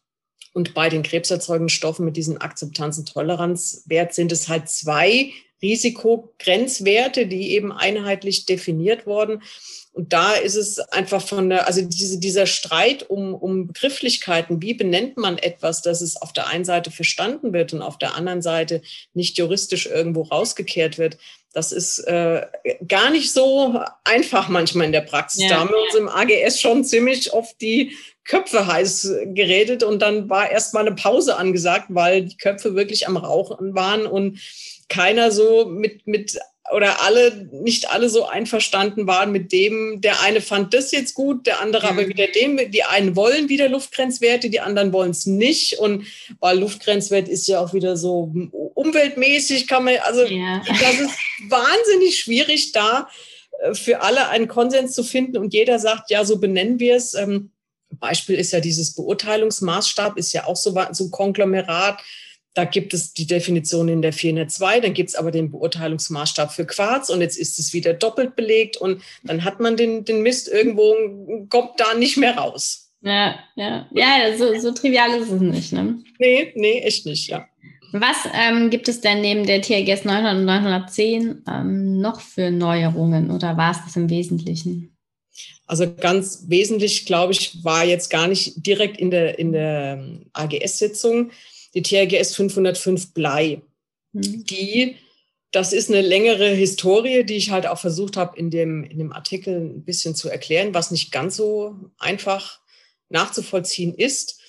Und 0.54 0.74
bei 0.74 0.88
den 0.88 1.02
krebserzeugenden 1.02 1.70
Stoffen 1.70 2.04
mit 2.04 2.16
diesem 2.16 2.40
Akzeptanz-Toleranzwert 2.40 4.14
sind 4.14 4.30
es 4.30 4.48
halt 4.48 4.68
zwei 4.68 5.32
Risikogrenzwerte, 5.62 7.26
die 7.26 7.52
eben 7.52 7.72
einheitlich 7.72 8.46
definiert 8.46 9.06
wurden. 9.06 9.42
Und 9.94 10.14
da 10.14 10.32
ist 10.32 10.54
es 10.54 10.78
einfach 10.78 11.20
von 11.20 11.50
der, 11.50 11.66
also 11.66 11.82
diese, 11.82 12.18
dieser 12.18 12.46
Streit 12.46 13.08
um, 13.10 13.34
um 13.34 13.66
Begrifflichkeiten, 13.66 14.62
wie 14.62 14.72
benennt 14.72 15.18
man 15.18 15.36
etwas, 15.36 15.82
dass 15.82 16.00
es 16.00 16.16
auf 16.16 16.32
der 16.32 16.46
einen 16.46 16.64
Seite 16.64 16.90
verstanden 16.90 17.52
wird 17.52 17.74
und 17.74 17.82
auf 17.82 17.98
der 17.98 18.14
anderen 18.14 18.40
Seite 18.40 18.80
nicht 19.12 19.36
juristisch 19.36 19.86
irgendwo 19.86 20.22
rausgekehrt 20.22 20.96
wird, 20.96 21.18
das 21.52 21.72
ist 21.72 21.98
äh, 22.00 22.46
gar 22.88 23.10
nicht 23.10 23.32
so 23.32 23.80
einfach 24.04 24.48
manchmal 24.48 24.86
in 24.86 24.92
der 24.92 25.02
Praxis. 25.02 25.42
Ja. 25.42 25.48
Da 25.50 25.60
haben 25.60 25.70
wir 25.70 25.82
uns 25.82 25.94
im 25.94 26.08
AGS 26.08 26.58
schon 26.58 26.84
ziemlich 26.84 27.34
oft 27.34 27.60
die 27.60 27.92
Köpfe 28.24 28.66
heiß 28.66 29.12
geredet 29.26 29.82
und 29.82 30.00
dann 30.00 30.30
war 30.30 30.50
erst 30.50 30.72
mal 30.72 30.86
eine 30.86 30.94
Pause 30.94 31.36
angesagt, 31.36 31.86
weil 31.90 32.24
die 32.24 32.36
Köpfe 32.38 32.74
wirklich 32.74 33.06
am 33.06 33.18
Rauchen 33.18 33.74
waren 33.74 34.06
und 34.06 34.40
keiner 34.88 35.30
so 35.30 35.66
mit, 35.66 36.06
mit 36.06 36.38
oder 36.70 37.02
alle, 37.02 37.48
nicht 37.50 37.90
alle 37.90 38.08
so 38.08 38.26
einverstanden 38.26 39.06
waren 39.06 39.32
mit 39.32 39.52
dem, 39.52 40.00
der 40.00 40.20
eine 40.22 40.40
fand 40.40 40.72
das 40.72 40.92
jetzt 40.92 41.14
gut, 41.14 41.46
der 41.46 41.60
andere 41.60 41.86
mhm. 41.86 41.98
aber 41.98 42.08
wieder 42.08 42.28
dem, 42.28 42.70
die 42.70 42.84
einen 42.84 43.16
wollen 43.16 43.48
wieder 43.48 43.68
Luftgrenzwerte, 43.68 44.48
die 44.48 44.60
anderen 44.60 44.92
wollen 44.92 45.10
es 45.10 45.26
nicht 45.26 45.78
und 45.78 46.06
weil 46.38 46.58
Luftgrenzwert 46.58 47.28
ist 47.28 47.48
ja 47.48 47.60
auch 47.60 47.74
wieder 47.74 47.96
so 47.96 48.32
umweltmäßig, 48.74 49.66
kann 49.66 49.84
man, 49.84 49.96
also 50.04 50.24
ja. 50.24 50.62
das 50.80 51.00
ist 51.00 51.18
wahnsinnig 51.48 52.18
schwierig 52.18 52.72
da 52.72 53.08
äh, 53.60 53.74
für 53.74 54.02
alle 54.02 54.28
einen 54.28 54.48
Konsens 54.48 54.94
zu 54.94 55.02
finden 55.02 55.38
und 55.38 55.52
jeder 55.52 55.78
sagt, 55.78 56.10
ja, 56.10 56.24
so 56.24 56.38
benennen 56.38 56.78
wir 56.78 56.96
es. 56.96 57.14
Ähm, 57.14 57.50
Beispiel 57.98 58.36
ist 58.36 58.52
ja 58.52 58.60
dieses 58.60 58.94
Beurteilungsmaßstab, 58.94 60.16
ist 60.16 60.32
ja 60.32 60.46
auch 60.46 60.56
so, 60.56 60.74
so 60.92 61.04
ein 61.04 61.10
Konglomerat 61.10 62.00
da 62.54 62.64
gibt 62.64 62.92
es 62.92 63.14
die 63.14 63.26
Definition 63.26 63.88
in 63.88 64.02
der 64.02 64.12
402, 64.12 64.80
dann 64.80 64.94
gibt 64.94 65.10
es 65.10 65.14
aber 65.14 65.30
den 65.30 65.50
Beurteilungsmaßstab 65.50 66.52
für 66.52 66.66
Quarz 66.66 67.08
und 67.08 67.20
jetzt 67.20 67.38
ist 67.38 67.58
es 67.58 67.72
wieder 67.72 67.94
doppelt 67.94 68.36
belegt 68.36 68.76
und 68.76 69.02
dann 69.22 69.44
hat 69.44 69.60
man 69.60 69.76
den, 69.76 70.04
den 70.04 70.22
Mist 70.22 70.48
irgendwo, 70.48 71.46
kommt 71.48 71.80
da 71.80 71.94
nicht 71.94 72.16
mehr 72.16 72.36
raus. 72.36 72.90
Ja, 73.00 73.36
ja, 73.56 73.86
ja, 73.92 74.36
so, 74.36 74.58
so 74.60 74.72
trivial 74.72 75.20
ist 75.20 75.30
es 75.30 75.40
nicht, 75.40 75.72
ne? 75.72 75.98
Nee, 76.18 76.52
nee, 76.54 76.80
echt 76.80 77.06
nicht, 77.06 77.28
ja. 77.28 77.46
Was 77.92 78.16
ähm, 78.32 78.70
gibt 78.70 78.88
es 78.88 79.00
denn 79.00 79.20
neben 79.20 79.44
der 79.44 79.60
TRGS 79.60 80.04
900 80.04 80.36
und 80.36 80.44
910 80.46 81.42
ähm, 81.46 82.00
noch 82.00 82.20
für 82.20 82.50
Neuerungen 82.50 83.30
oder 83.30 83.56
war 83.56 83.72
es 83.72 83.84
das 83.84 83.96
im 83.96 84.08
Wesentlichen? 84.08 84.96
Also 85.66 85.92
ganz 85.94 86.44
wesentlich, 86.48 87.06
glaube 87.06 87.32
ich, 87.32 87.64
war 87.64 87.84
jetzt 87.84 88.08
gar 88.10 88.28
nicht 88.28 88.66
direkt 88.66 88.98
in 88.98 89.10
der, 89.10 89.38
in 89.38 89.52
der 89.52 89.98
ähm, 89.98 90.26
AGS-Sitzung, 90.32 91.30
die 91.74 91.82
TRGS 91.82 92.34
505 92.34 93.14
Blei. 93.14 93.62
Mhm. 94.12 94.44
Die, 94.44 94.96
das 95.50 95.72
ist 95.72 95.90
eine 95.90 96.02
längere 96.02 96.48
Historie, 96.48 97.24
die 97.24 97.36
ich 97.36 97.50
halt 97.50 97.66
auch 97.66 97.78
versucht 97.78 98.16
habe, 98.16 98.38
in 98.38 98.50
dem, 98.50 98.84
in 98.84 98.98
dem 98.98 99.12
Artikel 99.12 99.56
ein 99.56 99.84
bisschen 99.84 100.14
zu 100.14 100.28
erklären, 100.28 100.74
was 100.74 100.90
nicht 100.90 101.12
ganz 101.12 101.36
so 101.36 101.76
einfach 101.98 102.60
nachzuvollziehen 103.08 103.94
ist. 103.94 104.40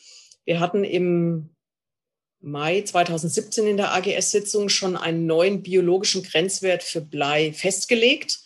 Wir 0.45 0.59
hatten 0.59 0.83
im 0.83 1.49
Mai 2.39 2.81
2017 2.81 3.67
in 3.67 3.77
der 3.77 3.93
AGS-Sitzung 3.93 4.67
schon 4.67 4.97
einen 4.97 5.25
neuen 5.25 5.63
biologischen 5.63 6.23
Grenzwert 6.23 6.83
für 6.83 6.99
Blei 6.99 7.53
festgelegt 7.53 8.42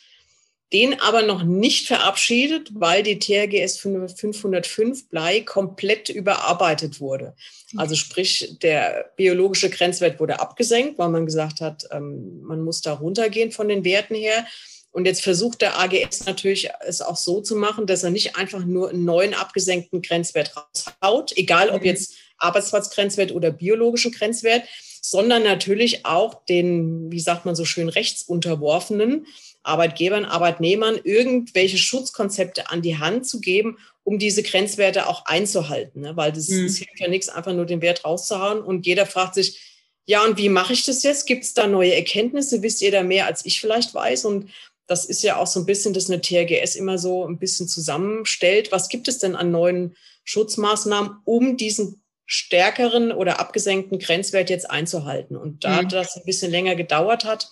den 0.73 0.99
aber 0.99 1.23
noch 1.23 1.43
nicht 1.43 1.87
verabschiedet, 1.87 2.71
weil 2.73 3.01
die 3.01 3.19
TRGS 3.19 3.77
505 3.77 5.09
Blei 5.09 5.41
komplett 5.41 6.09
überarbeitet 6.09 6.99
wurde. 6.99 7.35
Also 7.77 7.95
sprich, 7.95 8.57
der 8.61 9.11
biologische 9.15 9.69
Grenzwert 9.69 10.19
wurde 10.19 10.39
abgesenkt, 10.39 10.97
weil 10.97 11.09
man 11.09 11.25
gesagt 11.25 11.61
hat, 11.61 11.87
ähm, 11.91 12.41
man 12.43 12.61
muss 12.61 12.81
da 12.81 12.93
runtergehen 12.93 13.51
von 13.51 13.69
den 13.69 13.85
Werten 13.85 14.15
her. 14.15 14.45
Und 14.91 15.05
jetzt 15.05 15.21
versucht 15.21 15.61
der 15.61 15.79
AGS 15.79 16.25
natürlich 16.25 16.69
es 16.85 17.01
auch 17.01 17.17
so 17.17 17.39
zu 17.41 17.55
machen, 17.55 17.85
dass 17.87 18.03
er 18.03 18.09
nicht 18.09 18.35
einfach 18.35 18.65
nur 18.65 18.89
einen 18.89 19.05
neuen 19.05 19.33
abgesenkten 19.33 20.01
Grenzwert 20.01 20.53
raushaut, 20.55 21.37
egal 21.37 21.69
ob 21.69 21.81
mhm. 21.81 21.87
jetzt 21.87 22.15
Arbeitsplatzgrenzwert 22.39 23.31
oder 23.31 23.51
biologischen 23.51 24.11
Grenzwert, 24.11 24.63
sondern 25.01 25.43
natürlich 25.43 26.05
auch 26.05 26.45
den, 26.45 27.11
wie 27.11 27.19
sagt 27.19 27.45
man 27.45 27.55
so 27.55 27.63
schön, 27.63 27.89
rechtsunterworfenen 27.89 29.27
Arbeitgebern, 29.67 30.25
Arbeitnehmern 30.25 30.99
irgendwelche 31.03 31.77
Schutzkonzepte 31.77 32.69
an 32.69 32.81
die 32.81 32.97
Hand 32.97 33.27
zu 33.27 33.41
geben, 33.41 33.77
um 34.03 34.19
diese 34.19 34.41
Grenzwerte 34.41 35.07
auch 35.07 35.25
einzuhalten. 35.25 36.01
Ne? 36.01 36.15
Weil 36.15 36.31
das, 36.31 36.47
mhm. 36.47 36.65
das 36.65 36.77
hilft 36.77 36.99
ja 36.99 37.07
nichts, 37.07 37.29
einfach 37.29 37.53
nur 37.53 37.65
den 37.65 37.81
Wert 37.81 38.05
rauszuhauen. 38.05 38.61
Und 38.61 38.85
jeder 38.85 39.05
fragt 39.05 39.35
sich, 39.35 39.59
ja, 40.05 40.23
und 40.23 40.37
wie 40.37 40.47
mache 40.47 40.71
ich 40.71 40.85
das 40.85 41.03
jetzt? 41.03 41.25
Gibt 41.25 41.43
es 41.43 41.53
da 41.53 41.67
neue 41.67 41.93
Erkenntnisse? 41.93 42.61
Wisst 42.61 42.81
ihr 42.81 42.91
da 42.91 43.03
mehr, 43.03 43.25
als 43.25 43.45
ich 43.45 43.59
vielleicht 43.59 43.93
weiß? 43.93 44.23
Und 44.23 44.49
das 44.87 45.03
ist 45.03 45.21
ja 45.21 45.35
auch 45.35 45.47
so 45.47 45.59
ein 45.59 45.65
bisschen, 45.65 45.93
dass 45.93 46.09
eine 46.09 46.21
TRGS 46.21 46.75
immer 46.75 46.97
so 46.97 47.27
ein 47.27 47.37
bisschen 47.37 47.67
zusammenstellt. 47.67 48.71
Was 48.71 48.87
gibt 48.87 49.09
es 49.09 49.19
denn 49.19 49.35
an 49.35 49.51
neuen 49.51 49.97
Schutzmaßnahmen, 50.23 51.17
um 51.25 51.57
diesen 51.57 52.01
stärkeren 52.25 53.11
oder 53.11 53.41
abgesenkten 53.41 53.99
Grenzwert 53.99 54.49
jetzt 54.49 54.71
einzuhalten? 54.71 55.35
Und 55.35 55.65
da 55.65 55.81
mhm. 55.81 55.89
das 55.89 56.15
ein 56.15 56.25
bisschen 56.25 56.51
länger 56.51 56.75
gedauert 56.75 57.25
hat 57.25 57.49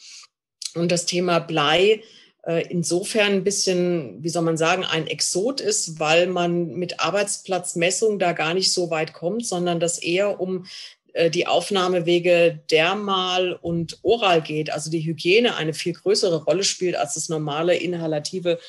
und 0.76 0.92
das 0.92 1.06
Thema 1.06 1.40
Blei 1.40 2.02
äh, 2.46 2.66
insofern 2.70 3.34
ein 3.34 3.44
bisschen, 3.44 4.22
wie 4.24 4.30
soll 4.30 4.44
man 4.44 4.58
sagen, 4.58 4.84
ein 4.84 5.08
Exot 5.08 5.62
ist, 5.62 6.00
weil 6.00 6.28
man 6.28 6.76
mit 6.76 7.00
Arbeitsplatzmessung 7.00 8.20
da 8.20 8.34
gar 8.34 8.54
nicht 8.54 8.72
so 8.72 8.90
weit 8.90 9.14
kommt, 9.14 9.46
sondern 9.46 9.80
das 9.80 9.98
eher 9.98 10.40
um 10.40 10.66
äh, 11.14 11.32
die 11.32 11.48
Aufnahmewege 11.48 12.60
dermal 12.70 13.54
und 13.54 14.00
oral 14.04 14.42
geht, 14.42 14.72
also 14.72 14.92
die 14.92 15.06
Hygiene 15.06 15.56
eine 15.56 15.74
viel 15.74 15.94
größere 15.94 16.44
Rolle 16.44 16.64
spielt 16.64 16.96
als 16.96 17.16
das 17.16 17.30
normale 17.30 17.76
inhalative 17.76 18.60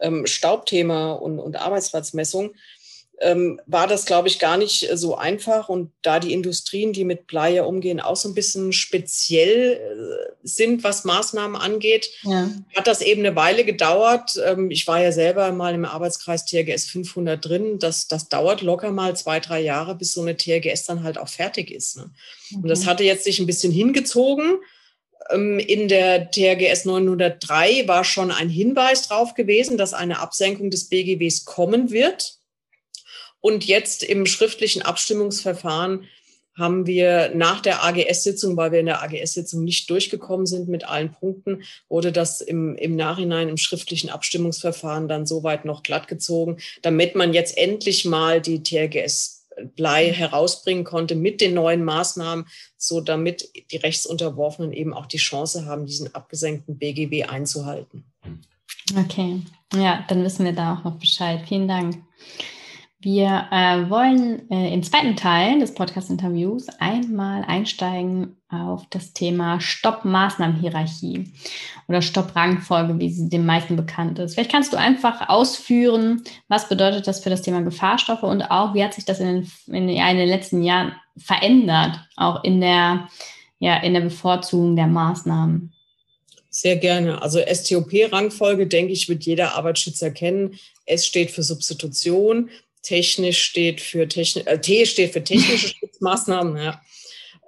ähm, 0.00 0.26
Staubthema 0.26 1.12
und, 1.12 1.38
und 1.38 1.56
Arbeitsplatzmessung 1.56 2.54
ähm, 3.20 3.60
war 3.66 3.86
das, 3.86 4.06
glaube 4.06 4.28
ich, 4.28 4.38
gar 4.38 4.56
nicht 4.56 4.88
so 4.94 5.16
einfach. 5.16 5.68
Und 5.68 5.92
da 6.02 6.18
die 6.18 6.32
Industrien, 6.32 6.92
die 6.92 7.04
mit 7.04 7.26
Blei 7.26 7.62
umgehen, 7.62 8.00
auch 8.00 8.16
so 8.16 8.28
ein 8.28 8.34
bisschen 8.34 8.72
speziell 8.72 9.74
äh, 9.74 10.32
sind, 10.42 10.82
was 10.82 11.04
Maßnahmen 11.04 11.56
angeht, 11.56 12.10
ja. 12.22 12.50
hat 12.74 12.86
das 12.86 13.00
eben 13.00 13.24
eine 13.24 13.36
Weile 13.36 13.64
gedauert. 13.64 14.40
Ähm, 14.44 14.70
ich 14.70 14.86
war 14.86 15.00
ja 15.00 15.12
selber 15.12 15.50
mal 15.52 15.74
im 15.74 15.84
Arbeitskreis 15.84 16.44
TRGS 16.44 16.86
500 16.86 17.44
drin. 17.44 17.78
Das, 17.78 18.08
das 18.08 18.28
dauert 18.28 18.62
locker 18.62 18.90
mal 18.90 19.16
zwei, 19.16 19.40
drei 19.40 19.60
Jahre, 19.60 19.94
bis 19.94 20.12
so 20.12 20.22
eine 20.22 20.36
TRGS 20.36 20.84
dann 20.84 21.02
halt 21.02 21.18
auch 21.18 21.28
fertig 21.28 21.70
ist. 21.70 21.96
Ne? 21.96 22.10
Mhm. 22.50 22.62
Und 22.62 22.68
das 22.68 22.86
hatte 22.86 23.04
jetzt 23.04 23.24
sich 23.24 23.38
ein 23.38 23.46
bisschen 23.46 23.72
hingezogen. 23.72 24.58
Ähm, 25.30 25.58
in 25.58 25.88
der 25.88 26.30
TRGS 26.30 26.84
903 26.84 27.86
war 27.86 28.04
schon 28.04 28.30
ein 28.30 28.48
Hinweis 28.48 29.08
drauf 29.08 29.34
gewesen, 29.34 29.78
dass 29.78 29.94
eine 29.94 30.18
Absenkung 30.18 30.70
des 30.70 30.88
BGWs 30.88 31.44
kommen 31.44 31.90
wird. 31.90 32.38
Und 33.44 33.66
jetzt 33.66 34.02
im 34.02 34.24
schriftlichen 34.24 34.80
Abstimmungsverfahren 34.80 36.06
haben 36.56 36.86
wir 36.86 37.30
nach 37.34 37.60
der 37.60 37.84
AGS-Sitzung, 37.84 38.56
weil 38.56 38.72
wir 38.72 38.80
in 38.80 38.86
der 38.86 39.02
AGS-Sitzung 39.02 39.64
nicht 39.64 39.90
durchgekommen 39.90 40.46
sind 40.46 40.66
mit 40.66 40.88
allen 40.88 41.12
Punkten, 41.12 41.62
wurde 41.90 42.10
das 42.10 42.40
im, 42.40 42.74
im 42.76 42.96
Nachhinein 42.96 43.50
im 43.50 43.58
schriftlichen 43.58 44.08
Abstimmungsverfahren 44.08 45.08
dann 45.08 45.26
soweit 45.26 45.66
noch 45.66 45.82
glattgezogen, 45.82 46.56
damit 46.80 47.16
man 47.16 47.34
jetzt 47.34 47.58
endlich 47.58 48.06
mal 48.06 48.40
die 48.40 48.62
TRGS 48.62 49.46
Blei 49.76 50.10
herausbringen 50.10 50.84
konnte 50.84 51.14
mit 51.14 51.42
den 51.42 51.52
neuen 51.52 51.84
Maßnahmen, 51.84 52.46
so 52.78 53.02
damit 53.02 53.50
die 53.70 53.76
Rechtsunterworfenen 53.76 54.72
eben 54.72 54.94
auch 54.94 55.04
die 55.04 55.18
Chance 55.18 55.66
haben, 55.66 55.84
diesen 55.84 56.14
abgesenkten 56.14 56.78
BGB 56.78 57.28
einzuhalten. 57.28 58.06
Okay, 58.98 59.42
ja, 59.74 60.02
dann 60.08 60.24
wissen 60.24 60.46
wir 60.46 60.52
da 60.52 60.76
auch 60.78 60.84
noch 60.84 60.98
Bescheid. 60.98 61.42
Vielen 61.46 61.68
Dank. 61.68 61.98
Wir 63.04 63.48
äh, 63.52 63.90
wollen 63.90 64.50
äh, 64.50 64.72
im 64.72 64.82
zweiten 64.82 65.14
Teil 65.14 65.60
des 65.60 65.74
Podcast-Interviews 65.74 66.68
einmal 66.78 67.44
einsteigen 67.44 68.38
auf 68.48 68.86
das 68.88 69.12
Thema 69.12 69.60
Stopp-Maßnahmen-Hierarchie 69.60 71.30
oder 71.86 72.00
Stopp-Rangfolge, 72.00 72.98
wie 72.98 73.10
sie 73.10 73.28
den 73.28 73.44
meisten 73.44 73.76
bekannt 73.76 74.18
ist. 74.18 74.32
Vielleicht 74.32 74.50
kannst 74.50 74.72
du 74.72 74.78
einfach 74.78 75.28
ausführen, 75.28 76.22
was 76.48 76.70
bedeutet 76.70 77.06
das 77.06 77.22
für 77.22 77.28
das 77.28 77.42
Thema 77.42 77.60
Gefahrstoffe 77.60 78.22
und 78.22 78.50
auch, 78.50 78.72
wie 78.72 78.82
hat 78.82 78.94
sich 78.94 79.04
das 79.04 79.20
in 79.20 79.26
den, 79.26 79.50
in, 79.66 79.88
ja, 79.90 80.10
in 80.10 80.16
den 80.16 80.28
letzten 80.28 80.62
Jahren 80.62 80.92
verändert, 81.18 82.00
auch 82.16 82.42
in 82.42 82.62
der, 82.62 83.08
ja, 83.58 83.76
in 83.82 83.92
der 83.92 84.00
Bevorzugung 84.00 84.76
der 84.76 84.86
Maßnahmen. 84.86 85.74
Sehr 86.48 86.76
gerne. 86.76 87.20
Also 87.20 87.38
STOP-Rangfolge, 87.38 88.66
denke 88.66 88.94
ich, 88.94 89.10
wird 89.10 89.24
jeder 89.24 89.56
Arbeitsschützer 89.56 90.10
kennen. 90.10 90.54
S 90.86 91.04
steht 91.04 91.32
für 91.32 91.42
Substitution, 91.42 92.48
Technisch 92.84 93.42
steht 93.42 93.80
für 93.80 94.06
Techni 94.06 94.42
äh, 94.42 94.60
T 94.60 94.86
steht 94.86 95.12
für 95.12 95.24
technische 95.24 95.68
Schutzmaßnahmen, 95.80 96.56
ja. 96.56 96.80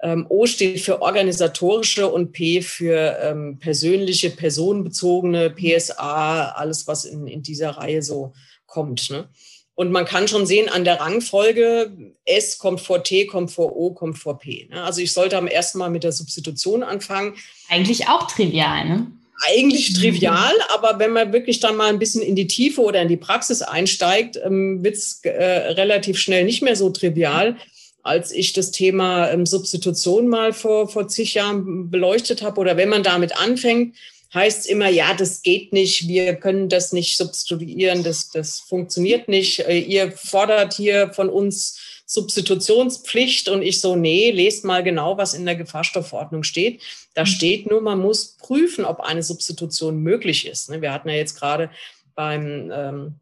Ähm, 0.02 0.26
o 0.28 0.44
steht 0.46 0.80
für 0.80 1.00
organisatorische 1.00 2.08
und 2.08 2.32
P 2.32 2.60
für 2.60 3.18
ähm, 3.22 3.58
persönliche, 3.58 4.30
personenbezogene, 4.30 5.50
PSA, 5.50 6.50
alles, 6.50 6.86
was 6.86 7.06
in, 7.06 7.26
in 7.26 7.42
dieser 7.42 7.70
Reihe 7.70 8.02
so 8.02 8.34
kommt. 8.66 9.08
Ne? 9.10 9.28
Und 9.74 9.92
man 9.92 10.04
kann 10.04 10.28
schon 10.28 10.46
sehen 10.46 10.68
an 10.68 10.84
der 10.84 11.00
Rangfolge, 11.00 12.14
S 12.24 12.58
kommt 12.58 12.80
vor 12.80 13.04
T, 13.04 13.26
kommt 13.26 13.50
vor 13.50 13.74
O, 13.76 13.92
kommt 13.92 14.18
vor 14.18 14.38
P. 14.38 14.68
Ne? 14.70 14.82
Also 14.82 15.00
ich 15.00 15.12
sollte 15.12 15.38
am 15.38 15.46
ersten 15.46 15.78
Mal 15.78 15.90
mit 15.90 16.04
der 16.04 16.12
Substitution 16.12 16.82
anfangen. 16.82 17.34
Eigentlich 17.68 18.08
auch 18.08 18.26
trivial, 18.26 18.86
ne? 18.86 19.12
Eigentlich 19.44 19.92
trivial, 19.92 20.54
aber 20.74 20.98
wenn 20.98 21.12
man 21.12 21.32
wirklich 21.32 21.60
dann 21.60 21.76
mal 21.76 21.88
ein 21.88 21.98
bisschen 21.98 22.22
in 22.22 22.36
die 22.36 22.46
Tiefe 22.46 22.80
oder 22.80 23.02
in 23.02 23.08
die 23.08 23.16
Praxis 23.16 23.62
einsteigt, 23.62 24.38
ähm, 24.42 24.82
wird 24.82 24.94
es 24.94 25.20
äh, 25.22 25.30
relativ 25.30 26.18
schnell 26.18 26.44
nicht 26.44 26.62
mehr 26.62 26.76
so 26.76 26.90
trivial. 26.90 27.56
Als 28.02 28.30
ich 28.30 28.52
das 28.52 28.70
Thema 28.70 29.30
ähm, 29.30 29.46
Substitution 29.46 30.28
mal 30.28 30.52
vor, 30.52 30.88
vor 30.88 31.08
zig 31.08 31.34
Jahren 31.34 31.90
beleuchtet 31.90 32.42
habe 32.42 32.60
oder 32.60 32.76
wenn 32.76 32.88
man 32.88 33.02
damit 33.02 33.36
anfängt, 33.36 33.96
heißt 34.32 34.60
es 34.60 34.66
immer, 34.66 34.88
ja, 34.88 35.14
das 35.14 35.42
geht 35.42 35.72
nicht, 35.72 36.08
wir 36.08 36.34
können 36.34 36.68
das 36.68 36.92
nicht 36.92 37.16
substituieren, 37.16 38.04
das, 38.04 38.30
das 38.30 38.60
funktioniert 38.60 39.28
nicht. 39.28 39.60
Äh, 39.60 39.78
ihr 39.78 40.12
fordert 40.12 40.74
hier 40.74 41.12
von 41.12 41.28
uns 41.28 41.78
Substitutionspflicht 42.06 43.48
und 43.48 43.62
ich 43.62 43.80
so, 43.80 43.96
nee, 43.96 44.30
lest 44.30 44.64
mal 44.64 44.82
genau, 44.82 45.18
was 45.18 45.34
in 45.34 45.44
der 45.44 45.56
Gefahrstoffverordnung 45.56 46.44
steht. 46.44 46.80
Da 47.14 47.22
mhm. 47.22 47.26
steht 47.26 47.68
nur, 47.68 47.80
man 47.80 47.98
muss 47.98 48.36
prüfen, 48.36 48.84
ob 48.84 49.00
eine 49.00 49.22
Substitution 49.22 49.98
möglich 49.98 50.46
ist. 50.46 50.70
Ne, 50.70 50.80
wir 50.80 50.92
hatten 50.92 51.08
ja 51.08 51.16
jetzt 51.16 51.38
gerade 51.38 51.70
beim 52.14 52.70
ähm, 52.72 53.14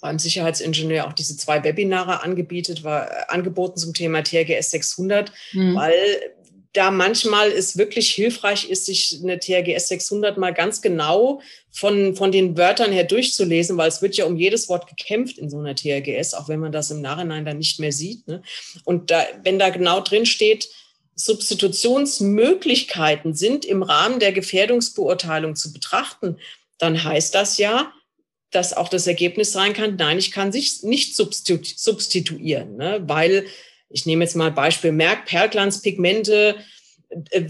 beim 0.00 0.18
Sicherheitsingenieur 0.18 1.06
auch 1.06 1.12
diese 1.12 1.36
zwei 1.36 1.64
Webinare 1.64 2.22
angebietet, 2.22 2.84
war, 2.84 3.10
äh, 3.10 3.24
angeboten 3.28 3.78
zum 3.78 3.94
Thema 3.94 4.22
TRGS 4.22 4.70
600, 4.70 5.32
mhm. 5.52 5.74
weil 5.74 5.94
da 6.78 6.90
manchmal 6.92 7.50
es 7.50 7.76
wirklich 7.76 8.12
hilfreich 8.12 8.70
ist, 8.70 8.86
sich 8.86 9.18
eine 9.20 9.40
TRGS 9.40 9.88
600 9.88 10.38
mal 10.38 10.54
ganz 10.54 10.80
genau 10.80 11.42
von, 11.72 12.14
von 12.14 12.30
den 12.30 12.56
Wörtern 12.56 12.92
her 12.92 13.02
durchzulesen, 13.02 13.76
weil 13.76 13.88
es 13.88 14.00
wird 14.00 14.16
ja 14.16 14.26
um 14.26 14.36
jedes 14.36 14.68
Wort 14.68 14.86
gekämpft 14.86 15.38
in 15.38 15.50
so 15.50 15.58
einer 15.58 15.74
TRGS, 15.74 16.34
auch 16.34 16.48
wenn 16.48 16.60
man 16.60 16.70
das 16.70 16.92
im 16.92 17.00
Nachhinein 17.00 17.44
dann 17.44 17.58
nicht 17.58 17.80
mehr 17.80 17.90
sieht. 17.90 18.28
Ne? 18.28 18.44
Und 18.84 19.10
da, 19.10 19.26
wenn 19.42 19.58
da 19.58 19.70
genau 19.70 20.00
drin 20.00 20.24
steht, 20.24 20.68
Substitutionsmöglichkeiten 21.16 23.34
sind 23.34 23.64
im 23.64 23.82
Rahmen 23.82 24.20
der 24.20 24.30
Gefährdungsbeurteilung 24.30 25.56
zu 25.56 25.72
betrachten, 25.72 26.36
dann 26.78 27.02
heißt 27.02 27.34
das 27.34 27.58
ja, 27.58 27.92
dass 28.52 28.72
auch 28.72 28.88
das 28.88 29.08
Ergebnis 29.08 29.50
sein 29.50 29.72
kann, 29.72 29.96
nein, 29.96 30.18
ich 30.18 30.30
kann 30.30 30.52
sich 30.52 30.84
nicht 30.84 31.16
substituieren, 31.16 32.76
ne? 32.76 33.02
weil 33.04 33.46
ich 33.90 34.06
nehme 34.06 34.24
jetzt 34.24 34.36
mal 34.36 34.50
Beispiel 34.50 34.92
Merk, 34.92 35.26
Perlglanzpigmente, 35.26 36.56
äh, 37.30 37.42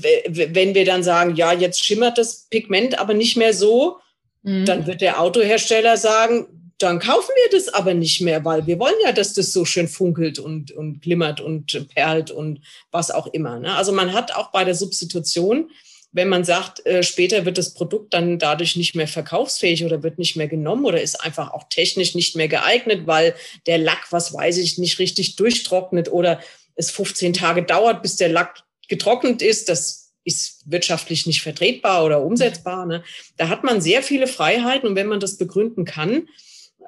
wenn 0.53 0.75
wir 0.75 0.85
dann 0.85 1.03
sagen, 1.03 1.35
ja, 1.37 1.53
jetzt 1.53 1.85
schimmert 1.85 2.19
das 2.19 2.47
Pigment 2.51 2.99
aber 2.99 3.15
nicht 3.15 3.37
mehr 3.37 3.55
so, 3.55 3.99
mhm. 4.43 4.65
dann 4.65 4.87
wird 4.87 5.01
der 5.01 5.21
Autohersteller 5.21 5.97
sagen, 5.97 6.47
dann 6.79 7.01
kaufen 7.01 7.33
wir 7.35 7.59
das 7.59 7.69
aber 7.75 7.93
nicht 7.95 8.21
mehr, 8.21 8.45
weil 8.45 8.67
wir 8.69 8.79
wollen 8.79 8.95
ja, 9.05 9.11
dass 9.11 9.35
das 9.35 9.53
so 9.53 9.65
schön 9.65 9.89
funkelt 9.89 10.39
und, 10.39 10.71
und 10.71 11.03
glimmert 11.03 11.41
und 11.41 11.89
perlt 11.93 12.31
und 12.31 12.61
was 12.93 13.11
auch 13.11 13.27
immer. 13.29 13.59
Ne? 13.59 13.75
Also 13.75 13.93
man 13.93 14.13
hat 14.13 14.37
auch 14.37 14.53
bei 14.53 14.63
der 14.63 14.77
Substitution 14.77 15.71
wenn 16.13 16.29
man 16.29 16.45
sagt, 16.45 16.85
äh, 16.87 17.03
später 17.03 17.45
wird 17.45 17.59
das 17.59 17.75
Produkt 17.75 18.15
dann 18.15 18.39
dadurch 18.39 18.77
nicht 18.77 18.95
mehr 18.95 19.09
verkaufsfähig 19.09 19.85
oder 19.85 20.03
wird 20.03 20.19
nicht 20.19 20.37
mehr 20.37 20.49
genommen 20.49 20.85
oder 20.85 21.01
ist 21.01 21.23
einfach 21.23 21.53
auch 21.53 21.69
technisch 21.69 22.15
nicht 22.15 22.35
mehr 22.35 22.49
geeignet, 22.49 23.07
weil 23.07 23.35
der 23.67 23.79
Lack, 23.79 24.07
was 24.11 24.33
weiß 24.33 24.59
ich, 24.59 24.79
nicht 24.79 24.99
richtig 24.99 25.37
durchtrocknet 25.37 26.11
oder 26.11 26.41
es 26.77 26.91
15 26.91 27.35
Tage 27.35 27.63
dauert, 27.63 28.03
bis 28.03 28.17
der 28.17 28.31
Lack 28.31 28.63
getrocknet 28.89 29.43
ist, 29.43 29.69
das 29.69 30.13
ist 30.25 30.63
wirtschaftlich 30.67 31.27
nicht 31.27 31.43
vertretbar 31.43 32.05
oder 32.05 32.23
umsetzbar. 32.23 32.87
Ne? 32.87 33.03
Da 33.37 33.49
hat 33.49 33.65
man 33.65 33.81
sehr 33.81 34.03
viele 34.03 34.27
Freiheiten 34.27 34.89
und 34.89 34.97
wenn 34.97 35.07
man 35.07 35.21
das 35.21 35.39
begründen 35.39 35.85
kann, 35.85 36.29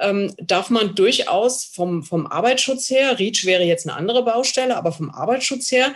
ähm, 0.00 0.34
darf 0.38 0.70
man 0.70 0.94
durchaus 0.94 1.64
vom, 1.64 2.02
vom 2.02 2.26
Arbeitsschutz 2.26 2.90
her, 2.90 3.18
REACH 3.18 3.44
wäre 3.44 3.64
jetzt 3.64 3.86
eine 3.86 3.96
andere 3.96 4.24
Baustelle, 4.24 4.76
aber 4.76 4.92
vom 4.92 5.10
Arbeitsschutz 5.10 5.70
her 5.72 5.94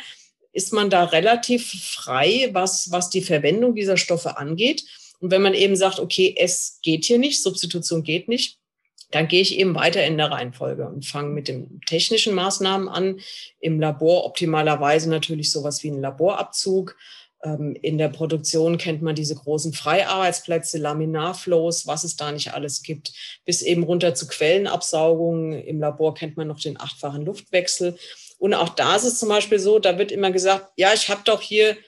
ist 0.55 0.73
man 0.73 0.89
da 0.89 1.05
relativ 1.05 1.71
frei, 1.95 2.49
was, 2.53 2.91
was 2.91 3.11
die 3.11 3.23
Verwendung 3.23 3.75
dieser 3.75 3.97
Stoffe 3.97 4.39
angeht. 4.39 4.85
Und 5.21 5.31
wenn 5.31 5.43
man 5.43 5.55
eben 5.55 5.77
sagt, 5.77 5.99
okay, 5.99 6.35
es 6.39 6.79
geht 6.83 7.05
hier 7.05 7.19
nicht, 7.19 7.43
Substitution 7.43 8.03
geht 8.03 8.29
nicht, 8.29 8.59
dann 9.11 9.29
gehe 9.29 9.43
ich 9.43 9.59
eben 9.59 9.75
weiter 9.75 10.05
in 10.05 10.17
der 10.17 10.31
Reihenfolge 10.31 10.89
und 10.89 11.07
fange 11.07 11.31
mit 11.31 11.49
den 11.49 11.81
technischen 11.87 12.35
Maßnahmen 12.35 12.89
an. 12.89 13.21
Im 13.61 13.81
Labor 13.81 14.25
optimalerweise 14.25 15.11
natürlich 15.11 15.51
sowas 15.51 15.83
wie 15.83 15.91
ein 15.91 16.01
Laborabzug. 16.01 16.97
Ähm, 17.45 17.77
in 17.81 17.99
der 17.99 18.09
Produktion 18.09 18.79
kennt 18.79 19.03
man 19.03 19.15
diese 19.15 19.37
großen 19.37 19.73
Freiarbeitsplätze, 19.73 20.79
Laminarflows, 20.79 21.87
was 21.87 22.05
es 22.05 22.17
da 22.17 22.33
nicht 22.33 22.55
alles 22.55 22.83
gibt, 22.83 23.13
bis 23.45 23.63
eben 23.63 23.85
runter 23.85 24.15
zu 24.15 24.27
Quellenabsaugung. 24.27 25.53
Im 25.53 25.79
Labor 25.79 26.15
kennt 26.15 26.37
man 26.37 26.49
noch 26.49 26.61
den 26.61 26.81
achtfachen 26.81 27.25
Luftwechsel. 27.25 27.97
Und 28.45 28.53
auch 28.53 28.69
da 28.69 28.95
ist 28.95 29.05
es 29.05 29.19
zum 29.19 29.31
Beispiel 29.31 29.59
so, 29.59 29.79
da 29.79 29.97
wird 29.97 30.13
immer 30.13 30.31
gesagt, 30.31 30.69
ja, 30.77 30.93
ich 30.93 31.09
habe 31.09 31.23
doch 31.25 31.41
hier 31.41 31.79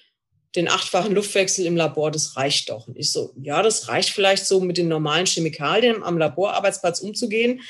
den 0.55 0.69
achtfachen 0.69 1.15
Luftwechsel 1.15 1.67
im 1.67 1.77
Labor, 1.77 2.11
das 2.11 2.35
reicht 2.39 2.71
doch. 2.71 2.89
Und 2.89 2.97
ich 2.97 3.13
so, 3.13 3.35
ja, 3.39 3.63
das 3.63 3.89
reicht 3.89 4.09
vielleicht 4.09 4.47
so 4.47 4.61
mit 4.61 4.79
den 4.79 4.89
normalen 4.89 5.27
Chemikalien 5.27 6.03
am 6.03 6.17
Laborarbeitsplatz 6.17 7.01
umzugehen. 7.01 7.61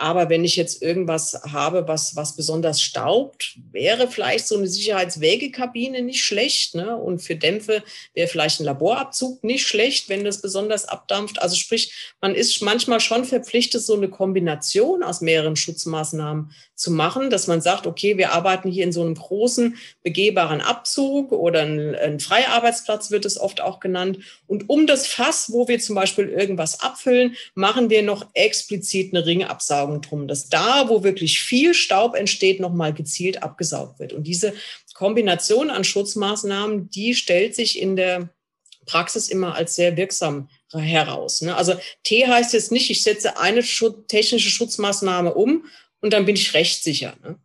Aber 0.00 0.30
wenn 0.30 0.46
ich 0.46 0.56
jetzt 0.56 0.80
irgendwas 0.80 1.38
habe, 1.52 1.86
was, 1.86 2.16
was 2.16 2.34
besonders 2.34 2.80
staubt, 2.80 3.58
wäre 3.70 4.08
vielleicht 4.08 4.48
so 4.48 4.56
eine 4.56 4.66
Sicherheitswägekabine 4.66 6.00
nicht 6.00 6.24
schlecht. 6.24 6.74
Ne? 6.74 6.96
Und 6.96 7.18
für 7.18 7.36
Dämpfe 7.36 7.82
wäre 8.14 8.26
vielleicht 8.26 8.60
ein 8.60 8.64
Laborabzug 8.64 9.44
nicht 9.44 9.66
schlecht, 9.66 10.08
wenn 10.08 10.24
das 10.24 10.40
besonders 10.40 10.86
abdampft. 10.86 11.42
Also 11.42 11.54
sprich, 11.54 11.92
man 12.22 12.34
ist 12.34 12.62
manchmal 12.62 13.00
schon 13.00 13.26
verpflichtet, 13.26 13.82
so 13.82 13.94
eine 13.94 14.08
Kombination 14.08 15.02
aus 15.02 15.20
mehreren 15.20 15.54
Schutzmaßnahmen 15.54 16.50
zu 16.76 16.90
machen, 16.90 17.28
dass 17.28 17.46
man 17.46 17.60
sagt, 17.60 17.86
okay, 17.86 18.16
wir 18.16 18.32
arbeiten 18.32 18.70
hier 18.70 18.84
in 18.84 18.92
so 18.92 19.02
einem 19.02 19.14
großen 19.14 19.76
begehbaren 20.02 20.62
Abzug 20.62 21.30
oder 21.30 21.60
ein, 21.60 21.94
ein 21.94 22.20
Freiarbeitsplatz 22.20 23.10
wird 23.10 23.26
es 23.26 23.38
oft 23.38 23.60
auch 23.60 23.80
genannt. 23.80 24.20
Und 24.46 24.70
um 24.70 24.86
das 24.86 25.06
Fass, 25.06 25.52
wo 25.52 25.68
wir 25.68 25.78
zum 25.78 25.94
Beispiel 25.94 26.30
irgendwas 26.30 26.80
abfüllen, 26.80 27.36
machen 27.54 27.90
wir 27.90 28.02
noch 28.02 28.26
explizit 28.32 29.12
eine 29.12 29.26
Ringabsaugung 29.26 29.89
drum, 29.98 30.28
dass 30.28 30.48
da, 30.48 30.88
wo 30.88 31.02
wirklich 31.02 31.40
viel 31.40 31.74
Staub 31.74 32.14
entsteht, 32.14 32.60
nochmal 32.60 32.92
gezielt 32.92 33.42
abgesaugt 33.42 33.98
wird. 33.98 34.12
Und 34.12 34.24
diese 34.24 34.54
Kombination 34.94 35.70
an 35.70 35.84
Schutzmaßnahmen, 35.84 36.90
die 36.90 37.14
stellt 37.14 37.54
sich 37.54 37.78
in 37.80 37.96
der 37.96 38.30
Praxis 38.86 39.28
immer 39.28 39.54
als 39.54 39.76
sehr 39.76 39.96
wirksam 39.96 40.48
heraus. 40.72 41.42
Ne? 41.42 41.56
Also 41.56 41.74
T 42.04 42.26
heißt 42.26 42.52
jetzt 42.52 42.72
nicht, 42.72 42.90
ich 42.90 43.02
setze 43.02 43.38
eine 43.38 43.62
technische 44.08 44.50
Schutzmaßnahme 44.50 45.34
um 45.34 45.64
und 46.00 46.12
dann 46.12 46.24
bin 46.24 46.36
ich 46.36 46.54
recht 46.54 46.82
sicher. 46.82 47.14
Ne? 47.22 47.38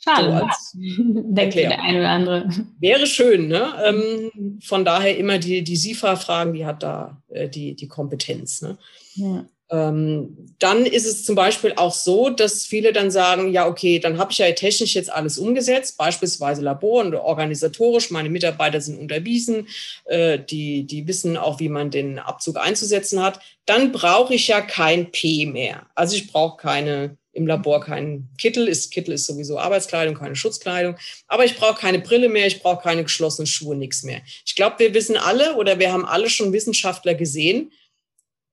Schade, 0.00 0.26
so 0.26 0.44
als 0.44 0.72
denkt 0.76 1.56
der 1.56 1.80
eine 1.80 1.98
oder 1.98 2.10
andere. 2.10 2.48
Wäre 2.78 3.06
schön, 3.06 3.48
ne? 3.48 3.72
Ähm, 3.84 4.60
von 4.62 4.84
daher 4.84 5.16
immer 5.16 5.38
die, 5.38 5.62
die 5.62 5.76
SIFA 5.76 6.16
fragen, 6.16 6.54
die 6.54 6.64
hat 6.64 6.82
da 6.82 7.22
äh, 7.28 7.48
die, 7.48 7.74
die 7.74 7.88
Kompetenz. 7.88 8.62
Ne? 8.62 8.78
Ja. 9.14 9.44
Ähm, 9.70 10.54
dann 10.58 10.86
ist 10.86 11.06
es 11.06 11.24
zum 11.24 11.34
Beispiel 11.34 11.74
auch 11.76 11.92
so, 11.92 12.30
dass 12.30 12.64
viele 12.64 12.92
dann 12.92 13.10
sagen, 13.10 13.52
ja, 13.52 13.66
okay, 13.66 13.98
dann 13.98 14.18
habe 14.18 14.32
ich 14.32 14.38
ja 14.38 14.50
technisch 14.52 14.94
jetzt 14.94 15.12
alles 15.12 15.38
umgesetzt, 15.38 15.98
beispielsweise 15.98 16.62
Labor 16.62 17.04
und 17.04 17.14
organisatorisch, 17.14 18.10
meine 18.10 18.30
Mitarbeiter 18.30 18.80
sind 18.80 18.98
unterwiesen, 18.98 19.68
äh, 20.06 20.38
die, 20.38 20.84
die 20.84 21.06
wissen 21.06 21.36
auch, 21.36 21.60
wie 21.60 21.68
man 21.68 21.90
den 21.90 22.18
Abzug 22.18 22.56
einzusetzen 22.56 23.22
hat. 23.22 23.40
Dann 23.66 23.92
brauche 23.92 24.34
ich 24.34 24.48
ja 24.48 24.62
kein 24.62 25.10
P 25.12 25.44
mehr. 25.44 25.86
Also 25.94 26.16
ich 26.16 26.32
brauche 26.32 26.56
keine 26.56 27.18
im 27.38 27.46
Labor 27.46 27.80
keinen 27.80 28.28
Kittel. 28.36 28.68
Ist, 28.68 28.90
Kittel 28.90 29.14
ist 29.14 29.26
sowieso 29.26 29.58
Arbeitskleidung, 29.58 30.14
keine 30.14 30.36
Schutzkleidung. 30.36 30.96
Aber 31.28 31.44
ich 31.44 31.56
brauche 31.56 31.80
keine 31.80 32.00
Brille 32.00 32.28
mehr, 32.28 32.46
ich 32.46 32.60
brauche 32.60 32.82
keine 32.82 33.04
geschlossenen 33.04 33.46
Schuhe, 33.46 33.76
nichts 33.76 34.02
mehr. 34.02 34.20
Ich 34.44 34.56
glaube, 34.56 34.78
wir 34.78 34.92
wissen 34.92 35.16
alle 35.16 35.54
oder 35.54 35.78
wir 35.78 35.92
haben 35.92 36.04
alle 36.04 36.28
schon 36.28 36.52
Wissenschaftler 36.52 37.14
gesehen 37.14 37.72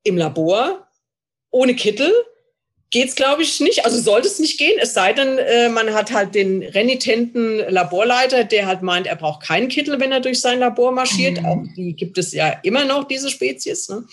im 0.04 0.18
Labor, 0.18 0.88
ohne 1.56 1.74
Kittel 1.74 2.12
geht 2.92 3.08
es, 3.08 3.16
glaube 3.16 3.42
ich, 3.42 3.62
nicht. 3.62 3.86
Also 3.86 4.00
sollte 4.00 4.28
es 4.28 4.40
nicht 4.40 4.58
gehen, 4.58 4.78
es 4.80 4.94
sei 4.94 5.14
denn, 5.14 5.38
äh, 5.38 5.70
man 5.70 5.94
hat 5.94 6.12
halt 6.12 6.36
den 6.36 6.62
renitenten 6.62 7.60
Laborleiter, 7.70 8.44
der 8.44 8.68
halt 8.68 8.82
meint, 8.82 9.08
er 9.08 9.16
braucht 9.16 9.42
keinen 9.44 9.70
Kittel, 9.70 10.00
wenn 10.00 10.12
er 10.12 10.20
durch 10.20 10.42
sein 10.42 10.60
Labor 10.60 10.92
marschiert. 10.92 11.40
Mhm. 11.40 11.46
Auch 11.46 11.64
die 11.76 11.96
gibt 11.96 12.18
es 12.18 12.34
ja 12.34 12.50
immer 12.64 12.84
noch, 12.84 13.06
diese 13.06 13.30
Spezies. 13.30 13.88
Ne? 13.88 14.04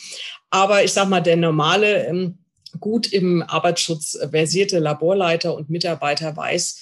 Aber 0.50 0.84
ich 0.84 0.92
sage 0.92 1.10
mal, 1.10 1.20
der 1.20 1.36
normale, 1.36 2.06
ähm, 2.06 2.38
gut 2.80 3.12
im 3.12 3.42
Arbeitsschutz 3.42 4.18
versierte 4.30 4.78
Laborleiter 4.78 5.54
und 5.54 5.68
Mitarbeiter 5.68 6.36
weiß, 6.36 6.80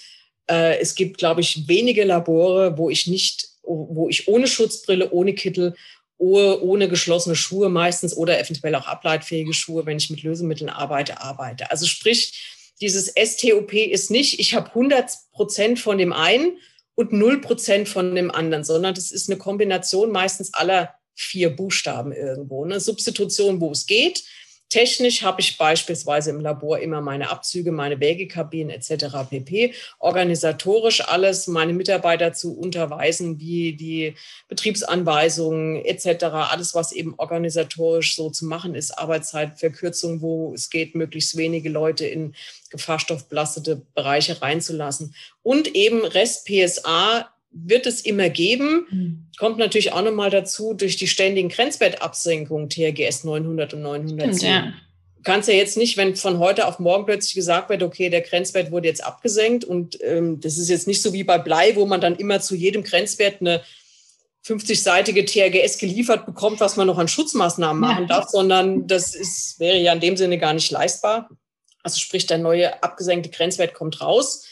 äh, 0.51 0.79
es 0.79 0.94
gibt, 0.94 1.18
glaube 1.18 1.40
ich, 1.40 1.66
wenige 1.68 2.05
Labore, 2.05 2.77
wo 2.77 2.90
ich 2.90 3.07
nicht, 3.07 3.49
wo 3.62 4.09
ich 4.09 4.29
ohne 4.29 4.46
Schutzbrille, 4.46 5.11
ohne 5.11 5.35
Kittel 5.35 5.75
ohne 6.20 6.88
geschlossene 6.88 7.35
Schuhe 7.35 7.70
meistens 7.70 8.14
oder 8.14 8.38
eventuell 8.38 8.74
auch 8.74 8.87
ableitfähige 8.87 9.54
Schuhe, 9.54 9.87
wenn 9.87 9.96
ich 9.96 10.11
mit 10.11 10.22
Lösemitteln 10.22 10.68
arbeite, 10.68 11.20
arbeite. 11.20 11.70
Also 11.70 11.87
sprich, 11.87 12.72
dieses 12.80 13.14
STOP 13.16 13.72
ist 13.72 14.11
nicht, 14.11 14.38
ich 14.38 14.54
habe 14.54 14.68
100 14.68 15.11
Prozent 15.33 15.78
von 15.78 15.96
dem 15.96 16.12
einen 16.12 16.59
und 16.94 17.12
0 17.12 17.40
Prozent 17.40 17.88
von 17.88 18.14
dem 18.14 18.30
anderen, 18.30 18.64
sondern 18.64 18.94
das 18.94 19.11
ist 19.11 19.30
eine 19.30 19.38
Kombination 19.38 20.12
meistens 20.12 20.52
aller 20.52 20.94
vier 21.14 21.56
Buchstaben 21.56 22.12
irgendwo. 22.12 22.64
Eine 22.64 22.80
Substitution, 22.80 23.61
wo 23.61 23.70
es 23.70 23.87
geht, 23.87 24.22
Technisch 24.70 25.22
habe 25.22 25.40
ich 25.40 25.59
beispielsweise 25.59 26.30
im 26.30 26.40
Labor 26.40 26.78
immer 26.78 27.00
meine 27.00 27.28
Abzüge, 27.28 27.72
meine 27.72 27.98
Wägekabinen 27.98 28.70
etc. 28.70 29.28
pp. 29.28 29.74
Organisatorisch 29.98 31.00
alles, 31.00 31.48
meine 31.48 31.72
Mitarbeiter 31.72 32.33
zu 32.33 32.56
unterweisen, 32.56 33.40
wie 33.40 33.72
die 33.72 34.14
Betriebsanweisungen 34.48 35.85
etc. 35.85 36.24
Alles, 36.24 36.74
was 36.76 36.92
eben 36.92 37.14
organisatorisch 37.16 38.14
so 38.14 38.30
zu 38.30 38.46
machen 38.46 38.76
ist, 38.76 38.96
Arbeitszeitverkürzung, 38.96 40.22
wo 40.22 40.54
es 40.54 40.70
geht, 40.70 40.94
möglichst 40.94 41.37
wenige 41.37 41.68
Leute 41.68 42.06
in 42.06 42.37
gefahrstoffbelastete 42.70 43.83
Bereiche 43.96 44.40
reinzulassen. 44.40 45.16
Und 45.42 45.74
eben 45.74 46.04
Rest 46.04 46.46
PSA 46.46 47.28
wird 47.53 47.87
es 47.87 48.01
immer 48.03 48.29
geben. 48.29 48.87
Mhm. 48.91 49.27
Kommt 49.39 49.59
natürlich 49.59 49.93
auch 49.93 50.03
nochmal 50.03 50.31
dazu 50.31 50.75
durch 50.75 50.97
die 50.97 51.09
ständigen 51.09 51.49
Grenzwertabsenkungen 51.49 52.69
TRGS 52.69 53.25
900 53.25 53.75
und 53.75 53.83
910. 53.83 54.35
Stimmt, 54.35 54.43
ja. 54.43 54.73
Du 55.17 55.25
kannst 55.25 55.49
ja 55.49 55.55
jetzt 55.55 55.77
nicht, 55.77 55.97
wenn 55.99 56.17
von 56.17 56.39
heute 56.39 56.67
auf 56.67 56.79
morgen 56.79 57.05
plötzlich 57.05 57.35
gesagt 57.35 57.69
wird, 57.69 57.83
okay, 57.83 58.09
der 58.09 58.23
Grenzwert 58.23 58.71
wurde 58.71 58.89
jetzt 58.89 59.05
abgesenkt 59.05 59.65
und 59.65 59.99
ähm, 60.03 60.41
das 60.41 60.57
ist 60.57 60.71
jetzt 60.71 60.87
nicht 60.87 61.03
so 61.03 61.13
wie 61.13 61.25
bei 61.25 61.37
Blei, 61.37 61.77
wo 61.77 61.85
man 61.85 62.01
dann 62.01 62.17
immer 62.17 62.41
zu 62.41 62.55
jedem 62.55 62.83
Grenzwert 62.83 63.41
eine 63.41 63.61
50-seitige 64.47 65.27
TRGS 65.27 65.77
geliefert 65.77 66.25
bekommt, 66.25 66.61
was 66.61 66.77
man 66.77 66.87
noch 66.87 66.97
an 66.97 67.09
Schutzmaßnahmen 67.09 67.81
machen 67.81 68.05
ja. 68.09 68.09
darf, 68.09 68.31
sondern 68.31 68.87
das 68.87 69.15
ist, 69.15 69.61
wäre 69.61 69.77
ja 69.77 69.93
in 69.93 70.01
dem 70.01 70.17
Sinne 70.17 70.39
gar 70.39 70.55
nicht 70.55 70.71
leistbar. 70.71 71.29
Also 71.83 71.99
sprich, 71.99 72.27
der 72.27 72.39
neue 72.39 72.83
abgesenkte 72.83 73.29
Grenzwert 73.31 73.75
kommt 73.75 74.01
raus. 74.01 74.47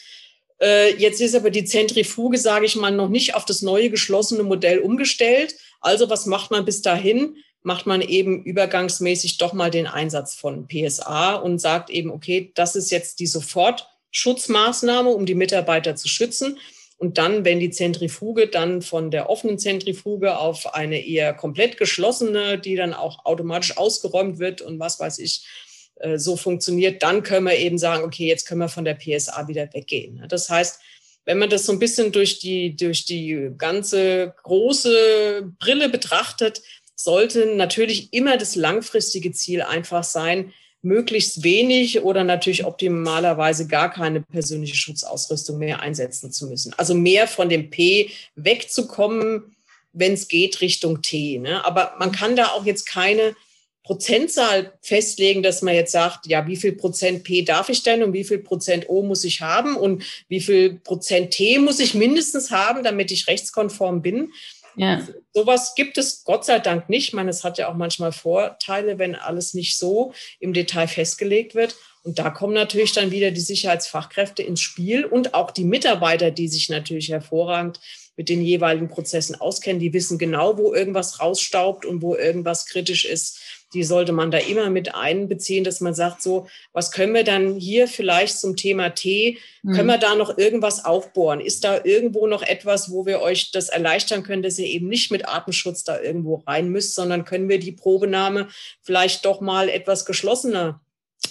Äh, 0.60 0.96
jetzt 0.96 1.20
ist 1.20 1.34
aber 1.34 1.50
die 1.50 1.64
Zentrifuge, 1.64 2.38
sage 2.38 2.66
ich 2.66 2.76
mal, 2.76 2.90
noch 2.90 3.08
nicht 3.08 3.34
auf 3.34 3.44
das 3.44 3.62
neue 3.62 3.90
geschlossene 3.90 4.42
Modell 4.42 4.80
umgestellt. 4.80 5.54
Also 5.80 6.10
was 6.10 6.26
macht 6.26 6.50
man 6.50 6.64
bis 6.64 6.82
dahin? 6.82 7.36
Macht 7.62 7.86
man 7.86 8.00
eben 8.00 8.42
übergangsmäßig 8.44 9.38
doch 9.38 9.52
mal 9.52 9.70
den 9.70 9.86
Einsatz 9.86 10.34
von 10.34 10.66
PSA 10.68 11.34
und 11.34 11.60
sagt 11.60 11.90
eben, 11.90 12.10
okay, 12.10 12.52
das 12.54 12.76
ist 12.76 12.90
jetzt 12.90 13.20
die 13.20 13.26
Sofortschutzmaßnahme, 13.26 15.10
um 15.10 15.26
die 15.26 15.34
Mitarbeiter 15.34 15.94
zu 15.96 16.08
schützen. 16.08 16.58
Und 16.96 17.16
dann, 17.16 17.44
wenn 17.44 17.60
die 17.60 17.70
Zentrifuge 17.70 18.48
dann 18.48 18.82
von 18.82 19.12
der 19.12 19.30
offenen 19.30 19.58
Zentrifuge 19.58 20.36
auf 20.36 20.74
eine 20.74 21.04
eher 21.06 21.32
komplett 21.32 21.76
geschlossene, 21.76 22.58
die 22.58 22.74
dann 22.74 22.92
auch 22.92 23.24
automatisch 23.24 23.76
ausgeräumt 23.76 24.40
wird 24.40 24.62
und 24.62 24.80
was 24.80 24.98
weiß 24.98 25.20
ich, 25.20 25.46
äh, 26.00 26.18
so 26.18 26.36
funktioniert, 26.36 27.02
dann 27.02 27.22
können 27.22 27.46
wir 27.46 27.56
eben 27.56 27.78
sagen, 27.78 28.04
okay, 28.04 28.26
jetzt 28.26 28.46
können 28.46 28.60
wir 28.60 28.68
von 28.68 28.84
der 28.84 28.94
PSA 28.94 29.48
wieder 29.48 29.68
weggehen. 29.72 30.24
Das 30.28 30.48
heißt, 30.50 30.80
wenn 31.24 31.38
man 31.38 31.50
das 31.50 31.66
so 31.66 31.72
ein 31.72 31.78
bisschen 31.78 32.10
durch 32.12 32.38
die, 32.38 32.74
durch 32.74 33.04
die 33.04 33.50
ganze 33.58 34.34
große 34.42 35.52
Brille 35.58 35.88
betrachtet, 35.90 36.62
sollte 36.94 37.46
natürlich 37.54 38.12
immer 38.12 38.38
das 38.38 38.56
langfristige 38.56 39.32
Ziel 39.32 39.62
einfach 39.62 40.04
sein, 40.04 40.52
möglichst 40.80 41.42
wenig 41.42 42.02
oder 42.02 42.24
natürlich 42.24 42.64
optimalerweise 42.64 43.66
gar 43.66 43.90
keine 43.90 44.20
persönliche 44.20 44.76
Schutzausrüstung 44.76 45.58
mehr 45.58 45.80
einsetzen 45.80 46.32
zu 46.32 46.46
müssen. 46.46 46.72
Also 46.76 46.94
mehr 46.94 47.26
von 47.26 47.48
dem 47.48 47.70
P 47.70 48.10
wegzukommen, 48.36 49.56
wenn 49.92 50.14
es 50.14 50.28
geht, 50.28 50.60
Richtung 50.60 51.02
T. 51.02 51.38
Ne? 51.38 51.64
Aber 51.64 51.94
man 51.98 52.12
kann 52.12 52.36
da 52.36 52.48
auch 52.48 52.64
jetzt 52.64 52.86
keine 52.86 53.34
Prozentzahl 53.88 54.74
festlegen, 54.82 55.42
dass 55.42 55.62
man 55.62 55.74
jetzt 55.74 55.92
sagt, 55.92 56.26
ja, 56.26 56.46
wie 56.46 56.56
viel 56.56 56.72
Prozent 56.72 57.24
P 57.24 57.40
darf 57.40 57.70
ich 57.70 57.82
denn 57.82 58.02
und 58.02 58.12
wie 58.12 58.24
viel 58.24 58.38
Prozent 58.38 58.90
O 58.90 59.02
muss 59.02 59.24
ich 59.24 59.40
haben 59.40 59.76
und 59.76 60.04
wie 60.28 60.42
viel 60.42 60.78
Prozent 60.80 61.30
T 61.30 61.58
muss 61.58 61.80
ich 61.80 61.94
mindestens 61.94 62.50
haben, 62.50 62.84
damit 62.84 63.10
ich 63.10 63.28
rechtskonform 63.28 64.02
bin. 64.02 64.30
Ja. 64.76 65.08
Sowas 65.32 65.74
gibt 65.74 65.96
es 65.96 66.22
Gott 66.24 66.44
sei 66.44 66.58
Dank 66.58 66.90
nicht. 66.90 67.08
Ich 67.08 67.12
meine, 67.14 67.30
es 67.30 67.44
hat 67.44 67.56
ja 67.56 67.70
auch 67.70 67.76
manchmal 67.76 68.12
Vorteile, 68.12 68.98
wenn 68.98 69.14
alles 69.14 69.54
nicht 69.54 69.78
so 69.78 70.12
im 70.38 70.52
Detail 70.52 70.86
festgelegt 70.86 71.54
wird. 71.54 71.74
Und 72.02 72.18
da 72.18 72.28
kommen 72.28 72.52
natürlich 72.52 72.92
dann 72.92 73.10
wieder 73.10 73.30
die 73.30 73.40
Sicherheitsfachkräfte 73.40 74.42
ins 74.42 74.60
Spiel 74.60 75.06
und 75.06 75.32
auch 75.32 75.50
die 75.50 75.64
Mitarbeiter, 75.64 76.30
die 76.30 76.48
sich 76.48 76.68
natürlich 76.68 77.08
hervorragend 77.08 77.80
mit 78.18 78.28
den 78.28 78.42
jeweiligen 78.42 78.88
Prozessen 78.88 79.40
auskennen. 79.40 79.80
Die 79.80 79.94
wissen 79.94 80.18
genau, 80.18 80.58
wo 80.58 80.74
irgendwas 80.74 81.20
rausstaubt 81.20 81.86
und 81.86 82.02
wo 82.02 82.14
irgendwas 82.14 82.66
kritisch 82.66 83.06
ist 83.06 83.40
die 83.74 83.84
sollte 83.84 84.12
man 84.12 84.30
da 84.30 84.38
immer 84.38 84.70
mit 84.70 84.94
einbeziehen, 84.94 85.64
dass 85.64 85.80
man 85.80 85.94
sagt, 85.94 86.22
so, 86.22 86.46
was 86.72 86.90
können 86.90 87.14
wir 87.14 87.24
dann 87.24 87.56
hier 87.56 87.88
vielleicht 87.88 88.38
zum 88.38 88.56
Thema 88.56 88.90
Tee, 88.90 89.38
mhm. 89.62 89.74
können 89.74 89.88
wir 89.88 89.98
da 89.98 90.14
noch 90.14 90.38
irgendwas 90.38 90.84
aufbohren? 90.84 91.40
Ist 91.40 91.64
da 91.64 91.84
irgendwo 91.84 92.26
noch 92.26 92.42
etwas, 92.42 92.90
wo 92.90 93.04
wir 93.06 93.20
euch 93.20 93.50
das 93.52 93.68
erleichtern 93.68 94.22
können, 94.22 94.42
dass 94.42 94.58
ihr 94.58 94.66
eben 94.66 94.88
nicht 94.88 95.10
mit 95.10 95.28
Artenschutz 95.28 95.84
da 95.84 96.00
irgendwo 96.00 96.36
rein 96.46 96.70
müsst, 96.70 96.94
sondern 96.94 97.24
können 97.24 97.48
wir 97.48 97.58
die 97.58 97.72
Probenahme 97.72 98.48
vielleicht 98.82 99.24
doch 99.24 99.40
mal 99.40 99.68
etwas 99.68 100.06
geschlossener 100.06 100.80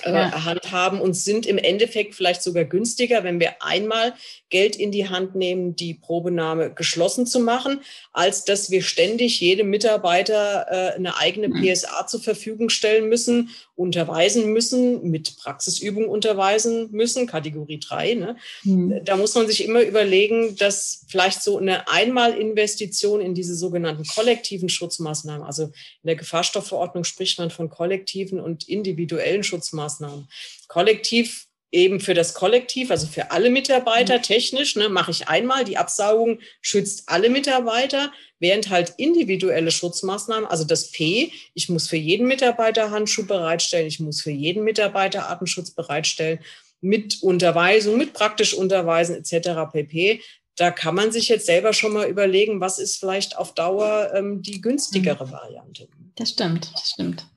äh, 0.05 0.11
ja. 0.11 0.45
handhaben 0.45 1.01
und 1.01 1.13
sind 1.13 1.45
im 1.45 1.57
Endeffekt 1.57 2.15
vielleicht 2.15 2.41
sogar 2.41 2.65
günstiger, 2.65 3.23
wenn 3.23 3.39
wir 3.39 3.61
einmal 3.61 4.13
Geld 4.49 4.75
in 4.75 4.91
die 4.91 5.09
Hand 5.09 5.35
nehmen, 5.35 5.75
die 5.75 5.93
Probenahme 5.93 6.73
geschlossen 6.73 7.25
zu 7.25 7.39
machen, 7.39 7.81
als 8.13 8.45
dass 8.45 8.71
wir 8.71 8.81
ständig 8.81 9.39
jedem 9.39 9.69
Mitarbeiter 9.69 10.67
äh, 10.69 10.95
eine 10.95 11.17
eigene 11.17 11.49
mhm. 11.49 11.61
PSA 11.61 12.07
zur 12.07 12.21
Verfügung 12.21 12.69
stellen 12.69 13.09
müssen, 13.09 13.49
unterweisen 13.77 14.51
müssen, 14.51 15.09
mit 15.09 15.37
Praxisübung 15.37 16.09
unterweisen 16.09 16.89
müssen, 16.91 17.27
Kategorie 17.27 17.79
3. 17.79 18.15
Ne? 18.15 18.37
Mhm. 18.63 19.05
Da 19.05 19.15
muss 19.15 19.35
man 19.35 19.45
sich 19.45 19.63
immer 19.63 19.81
überlegen, 19.81 20.55
dass 20.55 21.05
vielleicht 21.07 21.43
so 21.43 21.59
eine 21.59 21.87
Einmalinvestition 21.87 23.21
in 23.21 23.35
diese 23.35 23.55
sogenannten 23.55 24.03
kollektiven 24.03 24.67
Schutzmaßnahmen, 24.67 25.45
also 25.45 25.65
in 25.65 26.07
der 26.07 26.15
Gefahrstoffverordnung 26.15 27.03
spricht 27.03 27.37
man 27.37 27.51
von 27.51 27.69
kollektiven 27.69 28.39
und 28.39 28.67
individuellen 28.67 29.43
Schutzmaßnahmen. 29.43 30.27
Kollektiv 30.67 31.47
eben 31.71 31.99
für 31.99 32.13
das 32.13 32.33
Kollektiv, 32.33 32.91
also 32.91 33.07
für 33.07 33.31
alle 33.31 33.49
Mitarbeiter 33.49 34.17
mhm. 34.17 34.23
technisch, 34.23 34.75
ne, 34.75 34.89
mache 34.89 35.11
ich 35.11 35.27
einmal, 35.27 35.65
die 35.65 35.77
Absaugung 35.77 36.39
schützt 36.61 37.03
alle 37.07 37.29
Mitarbeiter, 37.29 38.11
während 38.39 38.69
halt 38.69 38.93
individuelle 38.97 39.71
Schutzmaßnahmen, 39.71 40.45
also 40.45 40.63
das 40.63 40.91
P, 40.91 41.31
ich 41.53 41.69
muss 41.69 41.87
für 41.87 41.97
jeden 41.97 42.27
Mitarbeiter 42.27 42.91
Handschuh 42.91 43.25
bereitstellen, 43.25 43.87
ich 43.87 43.99
muss 43.99 44.21
für 44.21 44.31
jeden 44.31 44.63
Mitarbeiter 44.63 45.27
Artenschutz 45.27 45.71
bereitstellen, 45.71 46.39
mit 46.79 47.21
Unterweisung, 47.23 47.97
mit 47.97 48.13
praktisch 48.13 48.53
Unterweisen 48.53 49.15
etc. 49.15 49.71
pp. 49.71 50.21
Da 50.55 50.71
kann 50.71 50.95
man 50.95 51.11
sich 51.11 51.27
jetzt 51.27 51.45
selber 51.45 51.73
schon 51.73 51.93
mal 51.93 52.07
überlegen, 52.07 52.61
was 52.61 52.79
ist 52.79 52.97
vielleicht 52.97 53.37
auf 53.37 53.53
Dauer 53.53 54.11
ähm, 54.13 54.41
die 54.41 54.61
günstigere 54.61 55.25
mhm. 55.25 55.31
Variante. 55.31 55.87
Das 56.15 56.29
stimmt, 56.29 56.71
das 56.73 56.91
stimmt. 56.91 57.27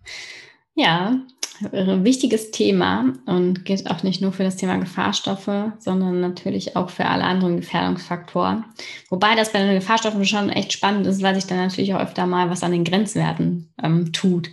Ja, 0.75 1.27
wichtiges 1.61 2.51
Thema 2.51 3.13
und 3.27 3.65
gilt 3.65 3.91
auch 3.91 4.03
nicht 4.03 4.21
nur 4.21 4.33
für 4.33 4.45
das 4.45 4.57
Thema 4.57 4.77
Gefahrstoffe, 4.77 5.51
sondern 5.79 6.21
natürlich 6.21 6.77
auch 6.77 6.91
für 6.91 7.07
alle 7.07 7.25
anderen 7.25 7.57
Gefährdungsfaktoren. 7.57 8.65
Wobei 9.09 9.35
das 9.35 9.53
bei 9.53 9.61
den 9.61 9.75
Gefahrstoffen 9.75 10.25
schon 10.25 10.51
echt 10.51 10.73
spannend 10.73 11.07
ist, 11.07 11.23
weil 11.23 11.35
sich 11.35 11.47
dann 11.47 11.59
natürlich 11.59 11.95
auch 11.95 12.01
öfter 12.01 12.27
mal 12.27 12.51
was 12.51 12.63
an 12.63 12.73
den 12.73 12.85
Grenzwerten 12.85 13.73
ähm, 13.83 14.13
tut 14.13 14.51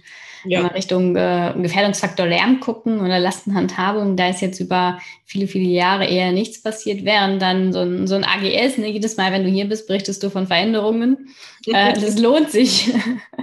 ja. 0.49 0.59
wenn 0.59 0.69
wir 0.69 0.75
Richtung 0.75 1.15
äh, 1.15 1.53
Gefährdungsfaktor 1.61 2.25
Lärm 2.25 2.59
gucken 2.59 2.99
oder 2.99 3.19
Lastenhandhabung, 3.19 4.15
da 4.15 4.29
ist 4.29 4.41
jetzt 4.41 4.59
über 4.59 4.99
viele, 5.25 5.47
viele 5.47 5.69
Jahre 5.69 6.05
eher 6.05 6.31
nichts 6.31 6.61
passiert, 6.61 7.05
während 7.05 7.41
dann 7.41 7.73
so 7.73 7.79
ein, 7.79 8.07
so 8.07 8.15
ein 8.15 8.23
AGS, 8.23 8.77
ne, 8.77 8.89
jedes 8.89 9.17
Mal, 9.17 9.31
wenn 9.31 9.43
du 9.43 9.49
hier 9.49 9.67
bist, 9.67 9.87
berichtest 9.87 10.23
du 10.23 10.29
von 10.29 10.47
Veränderungen. 10.47 11.29
Äh, 11.69 11.99
das 11.99 12.17
lohnt 12.17 12.49
sich. 12.49 12.87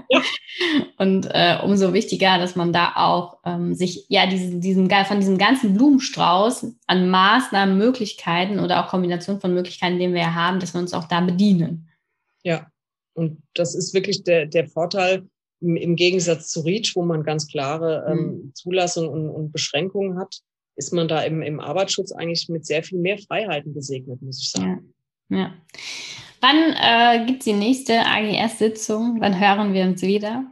Ja. 0.08 0.22
Und 0.98 1.26
äh, 1.30 1.58
umso 1.62 1.92
wichtiger, 1.92 2.38
dass 2.38 2.56
man 2.56 2.72
da 2.72 2.92
auch 2.96 3.36
ähm, 3.44 3.74
sich 3.74 4.06
ja 4.08 4.26
diesen, 4.26 4.62
diesen, 4.62 4.88
von 4.88 5.20
diesem 5.20 5.36
ganzen 5.36 5.74
Blumenstrauß 5.74 6.74
an 6.86 7.10
Maßnahmen, 7.10 7.76
Möglichkeiten 7.76 8.60
oder 8.60 8.82
auch 8.82 8.88
Kombination 8.88 9.42
von 9.42 9.52
Möglichkeiten, 9.52 9.98
den 9.98 10.14
wir 10.14 10.34
haben, 10.34 10.58
dass 10.58 10.72
wir 10.72 10.80
uns 10.80 10.94
auch 10.94 11.04
da 11.04 11.20
bedienen. 11.20 11.90
Ja, 12.44 12.66
und 13.14 13.42
das 13.54 13.74
ist 13.74 13.94
wirklich 13.94 14.24
der, 14.24 14.46
der 14.46 14.68
Vorteil, 14.68 15.28
im 15.64 15.96
Gegensatz 15.96 16.48
zu 16.48 16.60
REACH, 16.60 16.94
wo 16.94 17.02
man 17.02 17.22
ganz 17.22 17.48
klare 17.48 18.06
ähm, 18.08 18.18
mhm. 18.18 18.52
Zulassung 18.54 19.08
und, 19.08 19.28
und, 19.28 19.52
Beschränkungen 19.52 20.18
hat, 20.18 20.40
ist 20.76 20.92
man 20.92 21.08
da 21.08 21.22
im, 21.22 21.42
im 21.42 21.60
Arbeitsschutz 21.60 22.12
eigentlich 22.12 22.48
mit 22.48 22.66
sehr 22.66 22.82
viel 22.82 22.98
mehr 22.98 23.18
Freiheiten 23.18 23.74
gesegnet, 23.74 24.20
muss 24.22 24.40
ich 24.40 24.50
sagen. 24.50 24.94
Ja. 25.28 25.38
ja. 25.38 25.54
Wann 26.40 26.74
äh, 26.76 27.26
gibt 27.26 27.40
es 27.40 27.44
die 27.44 27.52
nächste 27.52 28.00
AGS-Sitzung? 28.00 29.16
Wann 29.20 29.40
hören 29.40 29.72
wir 29.72 29.84
uns 29.84 30.02
wieder? 30.02 30.44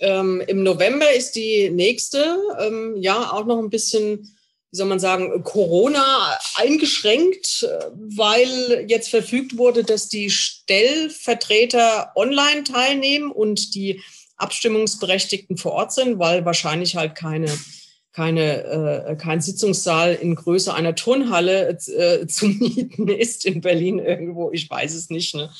Ähm, 0.00 0.42
Im 0.46 0.62
November 0.62 1.12
ist 1.14 1.32
die 1.32 1.70
nächste. 1.70 2.38
Ähm, 2.60 2.96
ja, 2.98 3.32
auch 3.32 3.46
noch 3.46 3.58
ein 3.58 3.70
bisschen 3.70 4.36
wie 4.76 4.78
soll 4.78 4.88
man 4.88 5.00
sagen, 5.00 5.42
Corona 5.42 6.38
eingeschränkt, 6.56 7.66
weil 7.94 8.84
jetzt 8.88 9.08
verfügt 9.08 9.56
wurde, 9.56 9.84
dass 9.84 10.08
die 10.08 10.28
Stellvertreter 10.28 12.12
online 12.14 12.64
teilnehmen 12.64 13.30
und 13.30 13.74
die 13.74 14.02
Abstimmungsberechtigten 14.36 15.56
vor 15.56 15.72
Ort 15.72 15.92
sind, 15.92 16.18
weil 16.18 16.44
wahrscheinlich 16.44 16.96
halt 16.96 17.14
keine 17.14 17.50
keine, 18.16 18.64
äh, 19.08 19.16
kein 19.16 19.42
Sitzungssaal 19.42 20.14
in 20.14 20.36
Größe 20.36 20.72
einer 20.72 20.94
Turnhalle 20.94 21.68
äh, 21.68 22.26
zu 22.26 22.46
mieten 22.46 23.08
ist 23.08 23.44
in 23.44 23.60
Berlin 23.60 23.98
irgendwo. 23.98 24.50
Ich 24.52 24.70
weiß 24.70 24.94
es 24.94 25.10
nicht. 25.10 25.34
Ne? 25.34 25.50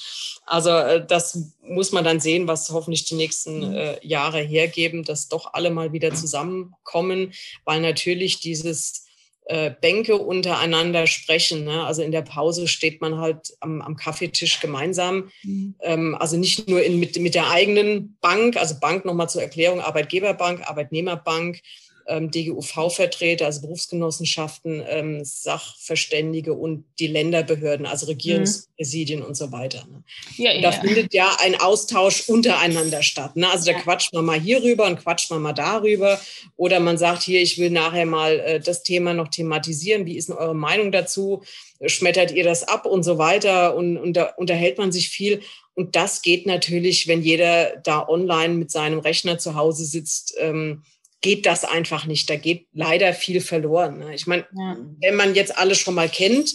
Also 0.46 0.70
äh, 0.70 1.06
das 1.06 1.52
muss 1.60 1.92
man 1.92 2.02
dann 2.02 2.18
sehen, 2.18 2.48
was 2.48 2.70
hoffentlich 2.70 3.04
die 3.04 3.14
nächsten 3.14 3.58
mhm. 3.58 3.74
äh, 3.74 4.06
Jahre 4.06 4.40
hergeben, 4.40 5.04
dass 5.04 5.28
doch 5.28 5.52
alle 5.52 5.68
mal 5.68 5.92
wieder 5.92 6.14
zusammenkommen, 6.14 7.34
weil 7.66 7.82
natürlich 7.82 8.40
dieses 8.40 9.05
äh, 9.46 9.70
Bänke 9.80 10.16
untereinander 10.16 11.06
sprechen. 11.06 11.64
Ne? 11.64 11.84
Also 11.84 12.02
in 12.02 12.10
der 12.10 12.22
Pause 12.22 12.66
steht 12.66 13.00
man 13.00 13.18
halt 13.18 13.56
am, 13.60 13.80
am 13.80 13.96
Kaffeetisch 13.96 14.60
gemeinsam. 14.60 15.30
Mhm. 15.44 15.74
Ähm, 15.82 16.14
also 16.16 16.36
nicht 16.36 16.68
nur 16.68 16.82
in, 16.82 16.98
mit, 16.98 17.18
mit 17.20 17.34
der 17.34 17.50
eigenen 17.50 18.16
Bank, 18.20 18.56
also 18.56 18.80
Bank 18.80 19.04
nochmal 19.04 19.28
zur 19.28 19.42
Erklärung, 19.42 19.80
Arbeitgeberbank, 19.80 20.68
Arbeitnehmerbank, 20.68 21.60
DGUV-Vertreter, 22.08 23.46
also 23.46 23.62
Berufsgenossenschaften, 23.62 24.82
ähm, 24.88 25.24
Sachverständige 25.24 26.52
und 26.52 26.84
die 26.98 27.08
Länderbehörden, 27.08 27.86
also 27.86 28.06
Regierungspräsidien 28.06 29.20
mhm. 29.20 29.26
und 29.26 29.36
so 29.36 29.50
weiter. 29.52 29.86
Ne? 29.90 30.04
Ja, 30.36 30.52
ja. 30.52 30.60
Da 30.60 30.72
findet 30.72 31.12
ja 31.14 31.36
ein 31.40 31.60
Austausch 31.60 32.28
untereinander 32.28 33.02
statt. 33.02 33.36
Ne? 33.36 33.50
Also 33.50 33.66
da 33.66 33.72
ja. 33.72 33.80
quatscht 33.80 34.12
man 34.12 34.24
mal 34.24 34.40
hierüber 34.40 34.86
und 34.86 35.00
quatscht 35.00 35.30
man 35.30 35.42
mal 35.42 35.52
darüber. 35.52 36.20
Oder 36.56 36.80
man 36.80 36.96
sagt 36.98 37.22
hier, 37.22 37.42
ich 37.42 37.58
will 37.58 37.70
nachher 37.70 38.06
mal 38.06 38.38
äh, 38.38 38.60
das 38.60 38.82
Thema 38.82 39.12
noch 39.12 39.28
thematisieren. 39.28 40.06
Wie 40.06 40.16
ist 40.16 40.28
denn 40.28 40.36
eure 40.36 40.54
Meinung 40.54 40.92
dazu? 40.92 41.42
Schmettert 41.84 42.30
ihr 42.30 42.44
das 42.44 42.62
ab 42.62 42.86
und 42.86 43.02
so 43.02 43.18
weiter? 43.18 43.74
Und, 43.74 43.96
und 43.96 44.14
da 44.14 44.26
unterhält 44.36 44.78
man 44.78 44.92
sich 44.92 45.08
viel. 45.08 45.40
Und 45.74 45.94
das 45.94 46.22
geht 46.22 46.46
natürlich, 46.46 47.06
wenn 47.06 47.22
jeder 47.22 47.76
da 47.82 48.08
online 48.08 48.54
mit 48.54 48.70
seinem 48.70 49.00
Rechner 49.00 49.38
zu 49.38 49.56
Hause 49.56 49.84
sitzt. 49.84 50.34
Ähm, 50.38 50.82
geht 51.26 51.44
das 51.44 51.64
einfach 51.64 52.06
nicht. 52.06 52.30
Da 52.30 52.36
geht 52.36 52.68
leider 52.72 53.12
viel 53.12 53.40
verloren. 53.40 53.98
Ne? 53.98 54.14
Ich 54.14 54.28
meine, 54.28 54.46
ja. 54.56 54.76
wenn 55.00 55.16
man 55.16 55.34
jetzt 55.34 55.58
alles 55.58 55.78
schon 55.78 55.96
mal 55.96 56.08
kennt, 56.08 56.54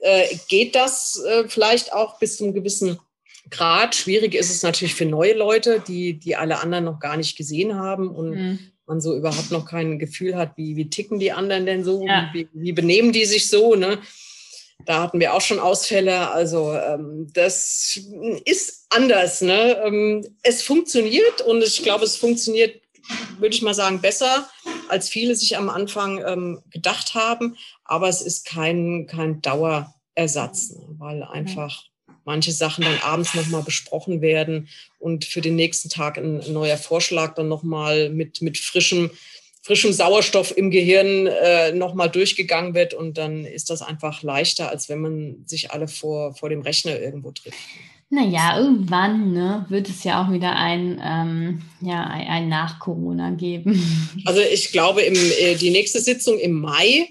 äh, 0.00 0.26
geht 0.48 0.74
das 0.74 1.22
äh, 1.24 1.44
vielleicht 1.46 1.92
auch 1.92 2.18
bis 2.18 2.36
zu 2.36 2.42
einem 2.42 2.52
gewissen 2.52 2.98
Grad. 3.48 3.94
Schwierig 3.94 4.34
ist 4.34 4.50
es 4.50 4.64
natürlich 4.64 4.96
für 4.96 5.04
neue 5.04 5.34
Leute, 5.34 5.80
die, 5.86 6.18
die 6.18 6.34
alle 6.34 6.58
anderen 6.58 6.84
noch 6.84 6.98
gar 6.98 7.16
nicht 7.16 7.36
gesehen 7.36 7.76
haben 7.76 8.08
und 8.08 8.30
mhm. 8.30 8.58
man 8.86 9.00
so 9.00 9.16
überhaupt 9.16 9.52
noch 9.52 9.66
kein 9.66 10.00
Gefühl 10.00 10.34
hat, 10.34 10.56
wie, 10.56 10.74
wie 10.74 10.90
ticken 10.90 11.20
die 11.20 11.30
anderen 11.30 11.64
denn 11.64 11.84
so, 11.84 12.04
ja. 12.04 12.28
wie, 12.32 12.48
wie 12.52 12.72
benehmen 12.72 13.12
die 13.12 13.24
sich 13.24 13.48
so. 13.48 13.76
Ne? 13.76 14.00
Da 14.84 15.00
hatten 15.00 15.20
wir 15.20 15.32
auch 15.32 15.42
schon 15.42 15.60
Ausfälle. 15.60 16.32
Also 16.32 16.72
ähm, 16.72 17.28
das 17.34 18.00
ist 18.44 18.86
anders. 18.88 19.42
Ne? 19.42 19.80
Ähm, 19.84 20.26
es 20.42 20.64
funktioniert 20.64 21.40
und 21.42 21.62
ich 21.62 21.84
glaube, 21.84 22.04
es 22.04 22.16
funktioniert 22.16 22.80
würde 23.38 23.54
ich 23.54 23.62
mal 23.62 23.74
sagen, 23.74 24.00
besser, 24.00 24.48
als 24.88 25.08
viele 25.08 25.34
sich 25.34 25.56
am 25.56 25.68
Anfang 25.68 26.22
ähm, 26.26 26.62
gedacht 26.70 27.14
haben. 27.14 27.56
Aber 27.84 28.08
es 28.08 28.22
ist 28.22 28.46
kein, 28.46 29.06
kein 29.06 29.40
Dauerersatz, 29.42 30.70
ne? 30.70 30.82
weil 30.98 31.22
einfach 31.22 31.84
manche 32.24 32.52
Sachen 32.52 32.84
dann 32.84 32.98
abends 33.00 33.32
nochmal 33.34 33.62
besprochen 33.62 34.20
werden 34.20 34.68
und 34.98 35.24
für 35.24 35.40
den 35.40 35.56
nächsten 35.56 35.88
Tag 35.88 36.18
ein, 36.18 36.42
ein 36.42 36.52
neuer 36.52 36.76
Vorschlag 36.76 37.34
dann 37.34 37.48
nochmal 37.48 38.10
mit, 38.10 38.42
mit 38.42 38.58
frischem, 38.58 39.10
frischem 39.62 39.94
Sauerstoff 39.94 40.54
im 40.54 40.70
Gehirn 40.70 41.26
äh, 41.26 41.72
nochmal 41.72 42.10
durchgegangen 42.10 42.74
wird. 42.74 42.92
Und 42.92 43.16
dann 43.16 43.46
ist 43.46 43.70
das 43.70 43.80
einfach 43.80 44.22
leichter, 44.22 44.68
als 44.68 44.90
wenn 44.90 45.00
man 45.00 45.44
sich 45.46 45.70
alle 45.70 45.88
vor, 45.88 46.34
vor 46.34 46.50
dem 46.50 46.60
Rechner 46.60 47.00
irgendwo 47.00 47.32
trifft. 47.32 47.58
Naja, 48.10 48.58
irgendwann 48.58 49.32
ne, 49.32 49.66
wird 49.68 49.88
es 49.90 50.02
ja 50.02 50.24
auch 50.24 50.32
wieder 50.32 50.56
ein, 50.56 50.98
ähm, 51.04 51.62
ja, 51.82 52.04
ein, 52.04 52.48
Nach-Corona 52.48 53.32
geben. 53.32 53.82
Also 54.24 54.40
ich 54.40 54.72
glaube, 54.72 55.02
im, 55.02 55.14
äh, 55.14 55.54
die 55.56 55.70
nächste 55.70 56.00
Sitzung 56.00 56.38
im 56.38 56.60
Mai, 56.60 57.08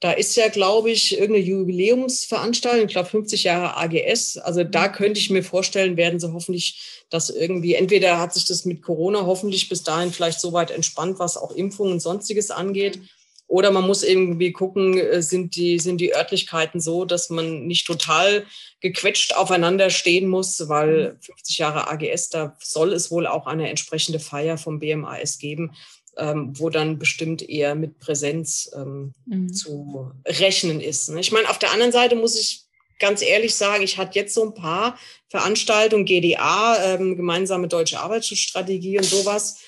da 0.00 0.12
ist 0.12 0.36
ja, 0.36 0.48
glaube 0.48 0.90
ich, 0.90 1.18
irgendeine 1.18 1.46
Jubiläumsveranstaltung, 1.46 2.86
ich 2.86 2.92
glaube 2.92 3.08
50 3.08 3.44
Jahre 3.44 3.76
AGS. 3.76 4.36
Also 4.38 4.62
da 4.62 4.88
könnte 4.88 5.18
ich 5.18 5.30
mir 5.30 5.42
vorstellen, 5.42 5.96
werden 5.96 6.20
sie 6.20 6.32
hoffentlich 6.32 7.04
das 7.10 7.30
irgendwie, 7.30 7.74
entweder 7.74 8.18
hat 8.18 8.34
sich 8.34 8.46
das 8.46 8.64
mit 8.64 8.82
Corona 8.82 9.26
hoffentlich 9.26 9.68
bis 9.68 9.82
dahin 9.82 10.12
vielleicht 10.12 10.40
so 10.40 10.52
weit 10.52 10.70
entspannt, 10.70 11.18
was 11.18 11.36
auch 11.36 11.50
Impfungen 11.50 11.94
und 11.94 12.00
sonstiges 12.00 12.50
angeht, 12.50 13.00
Oder 13.48 13.70
man 13.70 13.86
muss 13.86 14.02
irgendwie 14.02 14.52
gucken, 14.52 14.98
äh, 14.98 15.22
sind 15.22 15.54
die, 15.56 15.78
sind 15.78 16.00
die 16.00 16.14
Örtlichkeiten 16.14 16.80
so, 16.80 17.04
dass 17.04 17.30
man 17.30 17.66
nicht 17.66 17.86
total 17.86 18.44
gequetscht 18.80 19.36
aufeinander 19.36 19.90
stehen 19.90 20.28
muss, 20.28 20.68
weil 20.68 21.16
50 21.20 21.58
mhm. 21.58 21.62
Jahre 21.62 21.88
AGS, 21.88 22.30
da 22.30 22.56
soll 22.60 22.92
es 22.92 23.10
wohl 23.10 23.26
auch 23.26 23.46
eine 23.46 23.68
entsprechende 23.68 24.18
Feier 24.18 24.58
vom 24.58 24.80
BMAS 24.80 25.38
geben, 25.38 25.72
ähm, 26.16 26.52
wo 26.58 26.70
dann 26.70 26.98
bestimmt 26.98 27.48
eher 27.48 27.74
mit 27.74 27.98
Präsenz 28.00 28.70
ähm, 28.74 29.14
mhm. 29.26 29.52
zu 29.52 30.12
rechnen 30.26 30.80
ist. 30.80 31.08
Ne? 31.10 31.20
Ich 31.20 31.30
meine, 31.30 31.48
auf 31.48 31.58
der 31.58 31.72
anderen 31.72 31.92
Seite 31.92 32.16
muss 32.16 32.38
ich 32.38 32.66
ganz 32.98 33.22
ehrlich 33.22 33.54
sagen, 33.54 33.84
ich 33.84 33.98
hatte 33.98 34.18
jetzt 34.18 34.34
so 34.34 34.44
ein 34.44 34.54
paar 34.54 34.98
Veranstaltungen, 35.28 36.04
GDA, 36.04 36.94
ähm, 36.94 37.16
gemeinsame 37.16 37.68
deutsche 37.68 38.00
Arbeitsschutzstrategie 38.00 38.98
und 38.98 39.04
sowas. 39.04 39.60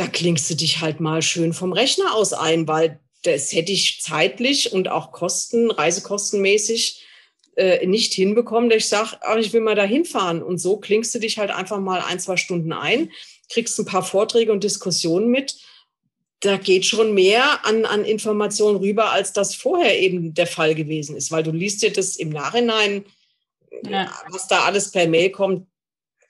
Da 0.00 0.06
klingst 0.06 0.48
du 0.48 0.54
dich 0.54 0.80
halt 0.80 0.98
mal 0.98 1.20
schön 1.20 1.52
vom 1.52 1.74
Rechner 1.74 2.14
aus 2.14 2.32
ein, 2.32 2.66
weil 2.66 2.98
das 3.22 3.52
hätte 3.52 3.70
ich 3.70 4.00
zeitlich 4.00 4.72
und 4.72 4.88
auch 4.88 5.12
kosten, 5.12 5.70
reisekostenmäßig 5.70 7.04
äh, 7.56 7.86
nicht 7.86 8.14
hinbekommen, 8.14 8.70
dass 8.70 8.78
ich 8.78 8.88
sage, 8.88 9.18
ich 9.38 9.52
will 9.52 9.60
mal 9.60 9.74
da 9.74 9.82
hinfahren. 9.82 10.42
Und 10.42 10.56
so 10.56 10.78
klingst 10.78 11.14
du 11.14 11.18
dich 11.18 11.36
halt 11.36 11.50
einfach 11.50 11.80
mal 11.80 12.00
ein, 12.00 12.18
zwei 12.18 12.38
Stunden 12.38 12.72
ein, 12.72 13.12
kriegst 13.50 13.78
ein 13.78 13.84
paar 13.84 14.02
Vorträge 14.02 14.52
und 14.52 14.64
Diskussionen 14.64 15.28
mit. 15.28 15.56
Da 16.40 16.56
geht 16.56 16.86
schon 16.86 17.12
mehr 17.12 17.66
an, 17.66 17.84
an 17.84 18.06
Informationen 18.06 18.78
rüber, 18.78 19.10
als 19.10 19.34
das 19.34 19.54
vorher 19.54 20.00
eben 20.00 20.32
der 20.32 20.46
Fall 20.46 20.74
gewesen 20.74 21.14
ist, 21.14 21.30
weil 21.30 21.42
du 21.42 21.50
liest 21.50 21.82
dir 21.82 21.92
das 21.92 22.16
im 22.16 22.30
Nachhinein, 22.30 23.04
ja. 23.86 24.10
was 24.30 24.48
da 24.48 24.64
alles 24.64 24.92
per 24.92 25.06
Mail 25.06 25.28
kommt, 25.28 25.66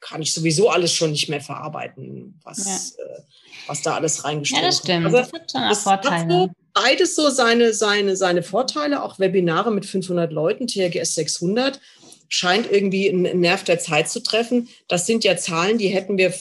kann 0.01 0.23
ich 0.23 0.35
sowieso 0.35 0.71
alles 0.71 0.93
schon 0.93 1.13
nicht 1.13 1.29
mehr 1.29 1.41
verarbeiten, 1.41 2.41
was, 2.43 2.97
ja. 2.99 3.05
äh, 3.05 3.21
was 3.67 3.83
da 3.83 3.95
alles 3.95 4.25
reingestellt 4.25 4.63
wird. 4.63 4.73
Ja, 4.89 5.21
das 5.21 5.29
stimmt. 5.29 5.55
Also, 5.55 5.69
das 5.69 5.87
hat 5.87 6.05
Vorteile. 6.05 6.51
Beides 6.73 7.17
so 7.17 7.31
seine, 7.31 7.73
seine, 7.73 8.17
seine 8.17 8.43
Vorteile, 8.43 9.03
auch 9.03 9.19
Webinare 9.19 9.73
mit 9.73 9.87
500 9.87 10.33
Leuten, 10.33 10.67
TRGS 10.67 11.15
600, 11.17 11.81
scheint 12.29 12.71
irgendwie 12.71 13.11
einen 13.11 13.41
Nerv 13.41 13.65
der 13.65 13.81
Zeit 13.81 14.09
zu 14.09 14.23
treffen. 14.23 14.69
Das 14.87 15.07
sind 15.07 15.25
ja 15.25 15.37
Zahlen, 15.37 15.79
die 15.79 15.89
hätten 15.89 16.17
wir 16.17 16.33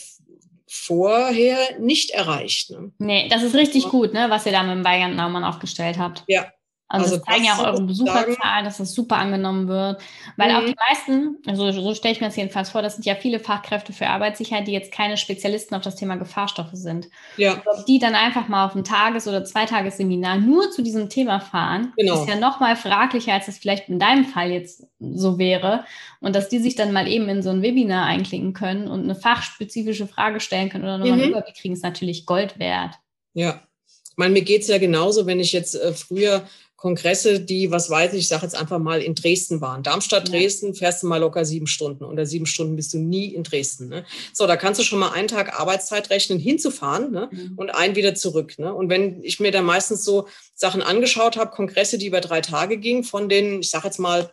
vorher 0.68 1.58
nicht 1.80 2.12
erreicht. 2.12 2.70
Ne? 2.70 2.92
Nee, 3.00 3.28
das 3.30 3.42
ist 3.42 3.56
richtig 3.56 3.86
ja. 3.86 3.90
gut, 3.90 4.14
ne, 4.14 4.28
was 4.30 4.46
ihr 4.46 4.52
da 4.52 4.62
mit 4.62 4.76
dem 4.76 4.84
Bayern 4.84 5.16
Naumann 5.16 5.44
aufgestellt 5.44 5.98
habt. 5.98 6.24
Ja, 6.28 6.46
also, 6.92 7.06
also 7.06 7.18
das 7.18 7.26
zeigen 7.26 7.46
ja 7.46 7.54
auch 7.54 7.64
eure 7.64 7.84
Besucherzahlen, 7.84 8.66
dass 8.66 8.80
das 8.80 8.94
super 8.94 9.18
angenommen 9.18 9.68
wird. 9.68 10.02
Weil 10.38 10.50
mhm. 10.50 10.56
auch 10.56 10.66
die 10.66 10.76
meisten, 10.90 11.38
also 11.46 11.72
so 11.72 11.94
stelle 11.94 12.16
ich 12.16 12.20
mir 12.20 12.28
das 12.28 12.36
jedenfalls 12.36 12.72
vor, 12.72 12.82
das 12.82 12.96
sind 12.96 13.06
ja 13.06 13.14
viele 13.14 13.40
Fachkräfte 13.40 13.94
für 13.94 14.08
Arbeitssicherheit, 14.08 14.66
die 14.66 14.72
jetzt 14.72 14.92
keine 14.92 15.16
Spezialisten 15.16 15.76
auf 15.76 15.84
das 15.84 15.96
Thema 15.96 16.16
Gefahrstoffe 16.16 16.74
sind. 16.74 17.08
Ja. 17.38 17.54
Und 17.54 17.88
die 17.88 18.00
dann 18.00 18.16
einfach 18.16 18.48
mal 18.48 18.66
auf 18.66 18.74
ein 18.74 18.84
Tages- 18.84 19.28
oder 19.28 19.46
Zweitagesseminar 19.46 20.38
nur 20.38 20.72
zu 20.72 20.82
diesem 20.82 21.10
Thema 21.10 21.40
fahren, 21.40 21.94
genau. 21.96 22.24
ist 22.24 22.28
ja 22.28 22.36
noch 22.36 22.60
mal 22.60 22.76
fraglicher, 22.76 23.34
als 23.34 23.46
das 23.46 23.60
vielleicht 23.60 23.88
in 23.88 24.00
deinem 24.00 24.26
Fall 24.26 24.50
jetzt 24.52 24.88
so 25.00 25.38
wäre. 25.38 25.86
Und 26.22 26.36
dass 26.36 26.50
die 26.50 26.60
sich 26.60 26.74
dann 26.74 26.92
mal 26.92 27.08
eben 27.08 27.30
in 27.30 27.44
so 27.44 27.52
ein 27.52 27.62
Webinar 27.62 28.08
einklicken 28.08 28.54
können 28.54 28.88
und 28.88 29.04
eine 29.04 29.14
fachspezifische 29.14 30.08
Frage 30.08 30.40
stellen 30.40 30.70
können 30.70 30.86
oder 30.86 30.98
nochmal 30.98 31.18
mhm. 31.18 31.22
einen 31.22 31.32
Überblick 31.34 31.56
kriegen, 31.56 31.76
ist 31.76 31.84
natürlich 31.84 32.26
Gold 32.26 32.58
wert. 32.58 32.96
Ja. 33.36 33.62
Ich 33.86 34.18
meine, 34.18 34.34
mir 34.34 34.42
geht 34.42 34.64
es 34.64 34.68
ja 34.68 34.80
genauso, 34.80 35.28
wenn 35.28 35.40
ich 35.40 35.54
jetzt 35.54 35.76
äh, 35.76 35.94
früher 35.94 36.44
Kongresse, 36.80 37.42
die, 37.42 37.72
was 37.72 37.90
weiß 37.90 38.14
ich, 38.14 38.20
ich 38.20 38.28
sage 38.30 38.44
jetzt 38.44 38.56
einfach 38.56 38.80
mal, 38.80 39.02
in 39.02 39.14
Dresden 39.14 39.60
waren. 39.60 39.84
Darmstadt, 39.84 40.30
Dresden, 40.30 40.74
fährst 40.74 41.04
du 41.04 41.08
mal 41.08 41.18
locker 41.18 41.44
sieben 41.44 41.68
Stunden. 41.68 42.06
Unter 42.06 42.26
sieben 42.26 42.46
Stunden 42.46 42.78
bist 42.78 42.94
du 42.94 43.00
nie 43.00 43.34
in 43.34 43.44
Dresden. 43.44 43.90
Ne? 43.90 44.06
So, 44.32 44.48
da 44.48 44.56
kannst 44.56 44.80
du 44.80 44.86
schon 44.86 45.00
mal 45.00 45.12
einen 45.12 45.28
Tag 45.28 45.60
Arbeitszeit 45.60 46.10
rechnen, 46.10 46.40
hinzufahren 46.40 47.12
ne? 47.12 47.28
Mhm. 47.34 47.54
und 47.58 47.70
einen 47.72 47.98
wieder 47.98 48.16
zurück. 48.16 48.58
Ne? 48.60 48.74
Und 48.74 48.90
wenn 48.90 49.22
ich 49.26 49.42
mir 49.42 49.52
da 49.52 49.62
meistens 49.62 50.06
so 50.06 50.30
Sachen 50.56 50.82
angeschaut 50.82 51.36
habe, 51.36 51.52
Kongresse, 51.52 51.98
die 51.98 52.08
über 52.08 52.22
drei 52.22 52.40
Tage 52.40 52.78
gingen, 52.78 53.04
von 53.04 53.28
den, 53.28 53.60
ich 53.60 53.72
sage 53.72 53.88
jetzt 53.88 54.00
mal, 54.00 54.32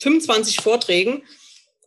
25 0.00 0.62
Vorträgen, 0.62 1.22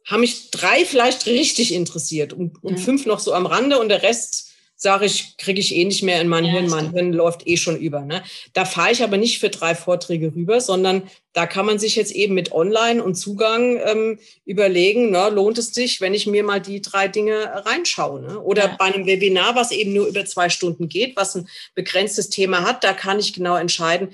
haben 0.05 0.19
mich 0.19 0.51
drei 0.51 0.85
vielleicht 0.85 1.25
richtig 1.25 1.73
interessiert 1.73 2.33
und, 2.33 2.63
und 2.63 2.79
fünf 2.79 3.07
noch 3.07 3.19
so 3.19 3.33
am 3.33 3.47
Rande 3.47 3.79
und 3.79 3.89
der 3.89 4.03
Rest 4.03 4.46
sage 4.79 5.05
ich, 5.05 5.37
kriege 5.37 5.59
ich 5.59 5.75
eh 5.75 5.83
nicht 5.83 6.03
mehr 6.03 6.21
in 6.21 6.27
mein 6.27 6.45
ja, 6.45 6.51
Hirn. 6.51 6.69
Mein 6.69 6.91
Hirn 6.93 7.11
läuft 7.11 7.47
eh 7.47 7.57
schon 7.57 7.77
über. 7.77 8.01
Ne? 8.01 8.23
Da 8.53 8.63
fahre 8.63 8.91
ich 8.91 9.03
aber 9.03 9.17
nicht 9.17 9.39
für 9.39 9.49
drei 9.49 9.73
Vorträge 9.73 10.33
rüber, 10.35 10.61
sondern 10.61 11.09
da 11.33 11.47
kann 11.47 11.65
man 11.65 11.79
sich 11.79 11.95
jetzt 11.95 12.11
eben 12.11 12.35
mit 12.35 12.51
Online 12.51 13.03
und 13.03 13.15
Zugang 13.15 13.79
ähm, 13.83 14.19
überlegen, 14.45 15.09
ne, 15.09 15.29
lohnt 15.29 15.57
es 15.57 15.73
sich, 15.73 15.99
wenn 15.99 16.13
ich 16.13 16.27
mir 16.27 16.43
mal 16.43 16.61
die 16.61 16.81
drei 16.81 17.07
Dinge 17.07 17.63
reinschaue. 17.65 18.21
Ne? 18.21 18.39
Oder 18.39 18.65
ja. 18.65 18.75
bei 18.77 18.85
einem 18.85 19.07
Webinar, 19.07 19.55
was 19.55 19.71
eben 19.71 19.93
nur 19.93 20.07
über 20.07 20.25
zwei 20.25 20.49
Stunden 20.49 20.89
geht, 20.89 21.15
was 21.15 21.35
ein 21.35 21.49
begrenztes 21.73 22.29
Thema 22.29 22.61
hat, 22.61 22.83
da 22.83 22.93
kann 22.93 23.19
ich 23.19 23.33
genau 23.33 23.57
entscheiden, 23.57 24.09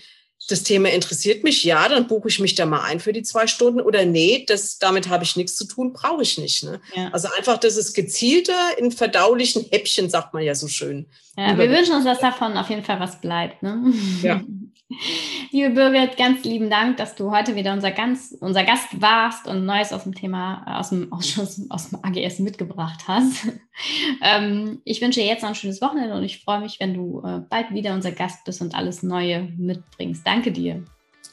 das 0.47 0.63
Thema 0.63 0.89
interessiert 0.89 1.43
mich, 1.43 1.63
ja, 1.63 1.87
dann 1.87 2.07
buche 2.07 2.27
ich 2.27 2.39
mich 2.39 2.55
da 2.55 2.65
mal 2.65 2.81
ein 2.81 2.99
für 2.99 3.13
die 3.13 3.23
zwei 3.23 3.47
Stunden 3.47 3.79
oder 3.79 4.05
nee, 4.05 4.43
das, 4.47 4.77
damit 4.77 5.09
habe 5.09 5.23
ich 5.23 5.35
nichts 5.35 5.55
zu 5.55 5.65
tun, 5.65 5.93
brauche 5.93 6.21
ich 6.21 6.37
nicht. 6.37 6.63
Ne? 6.63 6.81
Ja. 6.95 7.09
Also 7.13 7.29
einfach, 7.37 7.57
das 7.57 7.77
ist 7.77 7.93
gezielter 7.93 8.77
in 8.77 8.91
verdaulichen 8.91 9.65
Häppchen, 9.71 10.09
sagt 10.09 10.33
man 10.33 10.43
ja 10.43 10.55
so 10.55 10.67
schön. 10.67 11.05
Ja, 11.37 11.57
wir 11.57 11.69
wünschen 11.69 11.95
uns, 11.95 12.05
dass 12.05 12.19
davon 12.19 12.57
auf 12.57 12.69
jeden 12.69 12.83
Fall 12.83 12.99
was 12.99 13.19
bleibt. 13.21 13.63
Ne? 13.63 13.93
Ja. 14.21 14.41
Liebe 15.51 15.69
Birgit, 15.71 16.17
ganz 16.17 16.43
lieben 16.43 16.69
Dank, 16.69 16.97
dass 16.97 17.15
du 17.15 17.31
heute 17.31 17.55
wieder 17.55 17.73
unser, 17.73 17.91
ganz, 17.91 18.35
unser 18.39 18.63
Gast 18.63 19.01
warst 19.01 19.47
und 19.47 19.65
Neues 19.65 19.93
aus 19.93 20.03
dem 20.03 20.13
Thema, 20.13 20.63
äh, 20.67 20.79
aus 20.79 20.89
dem 20.89 21.11
Ausschuss, 21.11 21.61
aus 21.69 21.89
dem 21.89 21.99
AGS 22.03 22.39
mitgebracht 22.39 23.01
hast. 23.07 23.47
ähm, 24.21 24.81
ich 24.85 25.01
wünsche 25.01 25.19
dir 25.19 25.27
jetzt 25.27 25.41
noch 25.41 25.49
ein 25.49 25.55
schönes 25.55 25.81
Wochenende 25.81 26.15
und 26.15 26.23
ich 26.23 26.43
freue 26.43 26.59
mich, 26.59 26.79
wenn 26.79 26.93
du 26.93 27.21
äh, 27.25 27.39
bald 27.49 27.71
wieder 27.71 27.93
unser 27.93 28.11
Gast 28.11 28.43
bist 28.45 28.61
und 28.61 28.75
alles 28.75 29.03
Neue 29.03 29.43
mitbringst. 29.57 30.25
Danke 30.25 30.51
dir. 30.51 30.83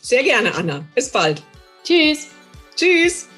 Sehr 0.01 0.23
gerne, 0.23 0.55
Anna. 0.55 0.85
Bis 0.95 1.11
bald. 1.11 1.43
Tschüss. 1.85 2.29
Tschüss. 2.77 3.29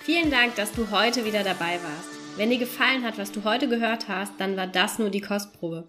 Vielen 0.00 0.30
Dank, 0.30 0.54
dass 0.56 0.72
du 0.72 0.90
heute 0.90 1.24
wieder 1.24 1.44
dabei 1.44 1.78
warst. 1.82 2.08
Wenn 2.36 2.50
dir 2.50 2.58
gefallen 2.58 3.04
hat, 3.04 3.18
was 3.18 3.32
du 3.32 3.44
heute 3.44 3.68
gehört 3.68 4.08
hast, 4.08 4.32
dann 4.38 4.56
war 4.56 4.66
das 4.66 4.98
nur 4.98 5.10
die 5.10 5.20
Kostprobe. 5.20 5.88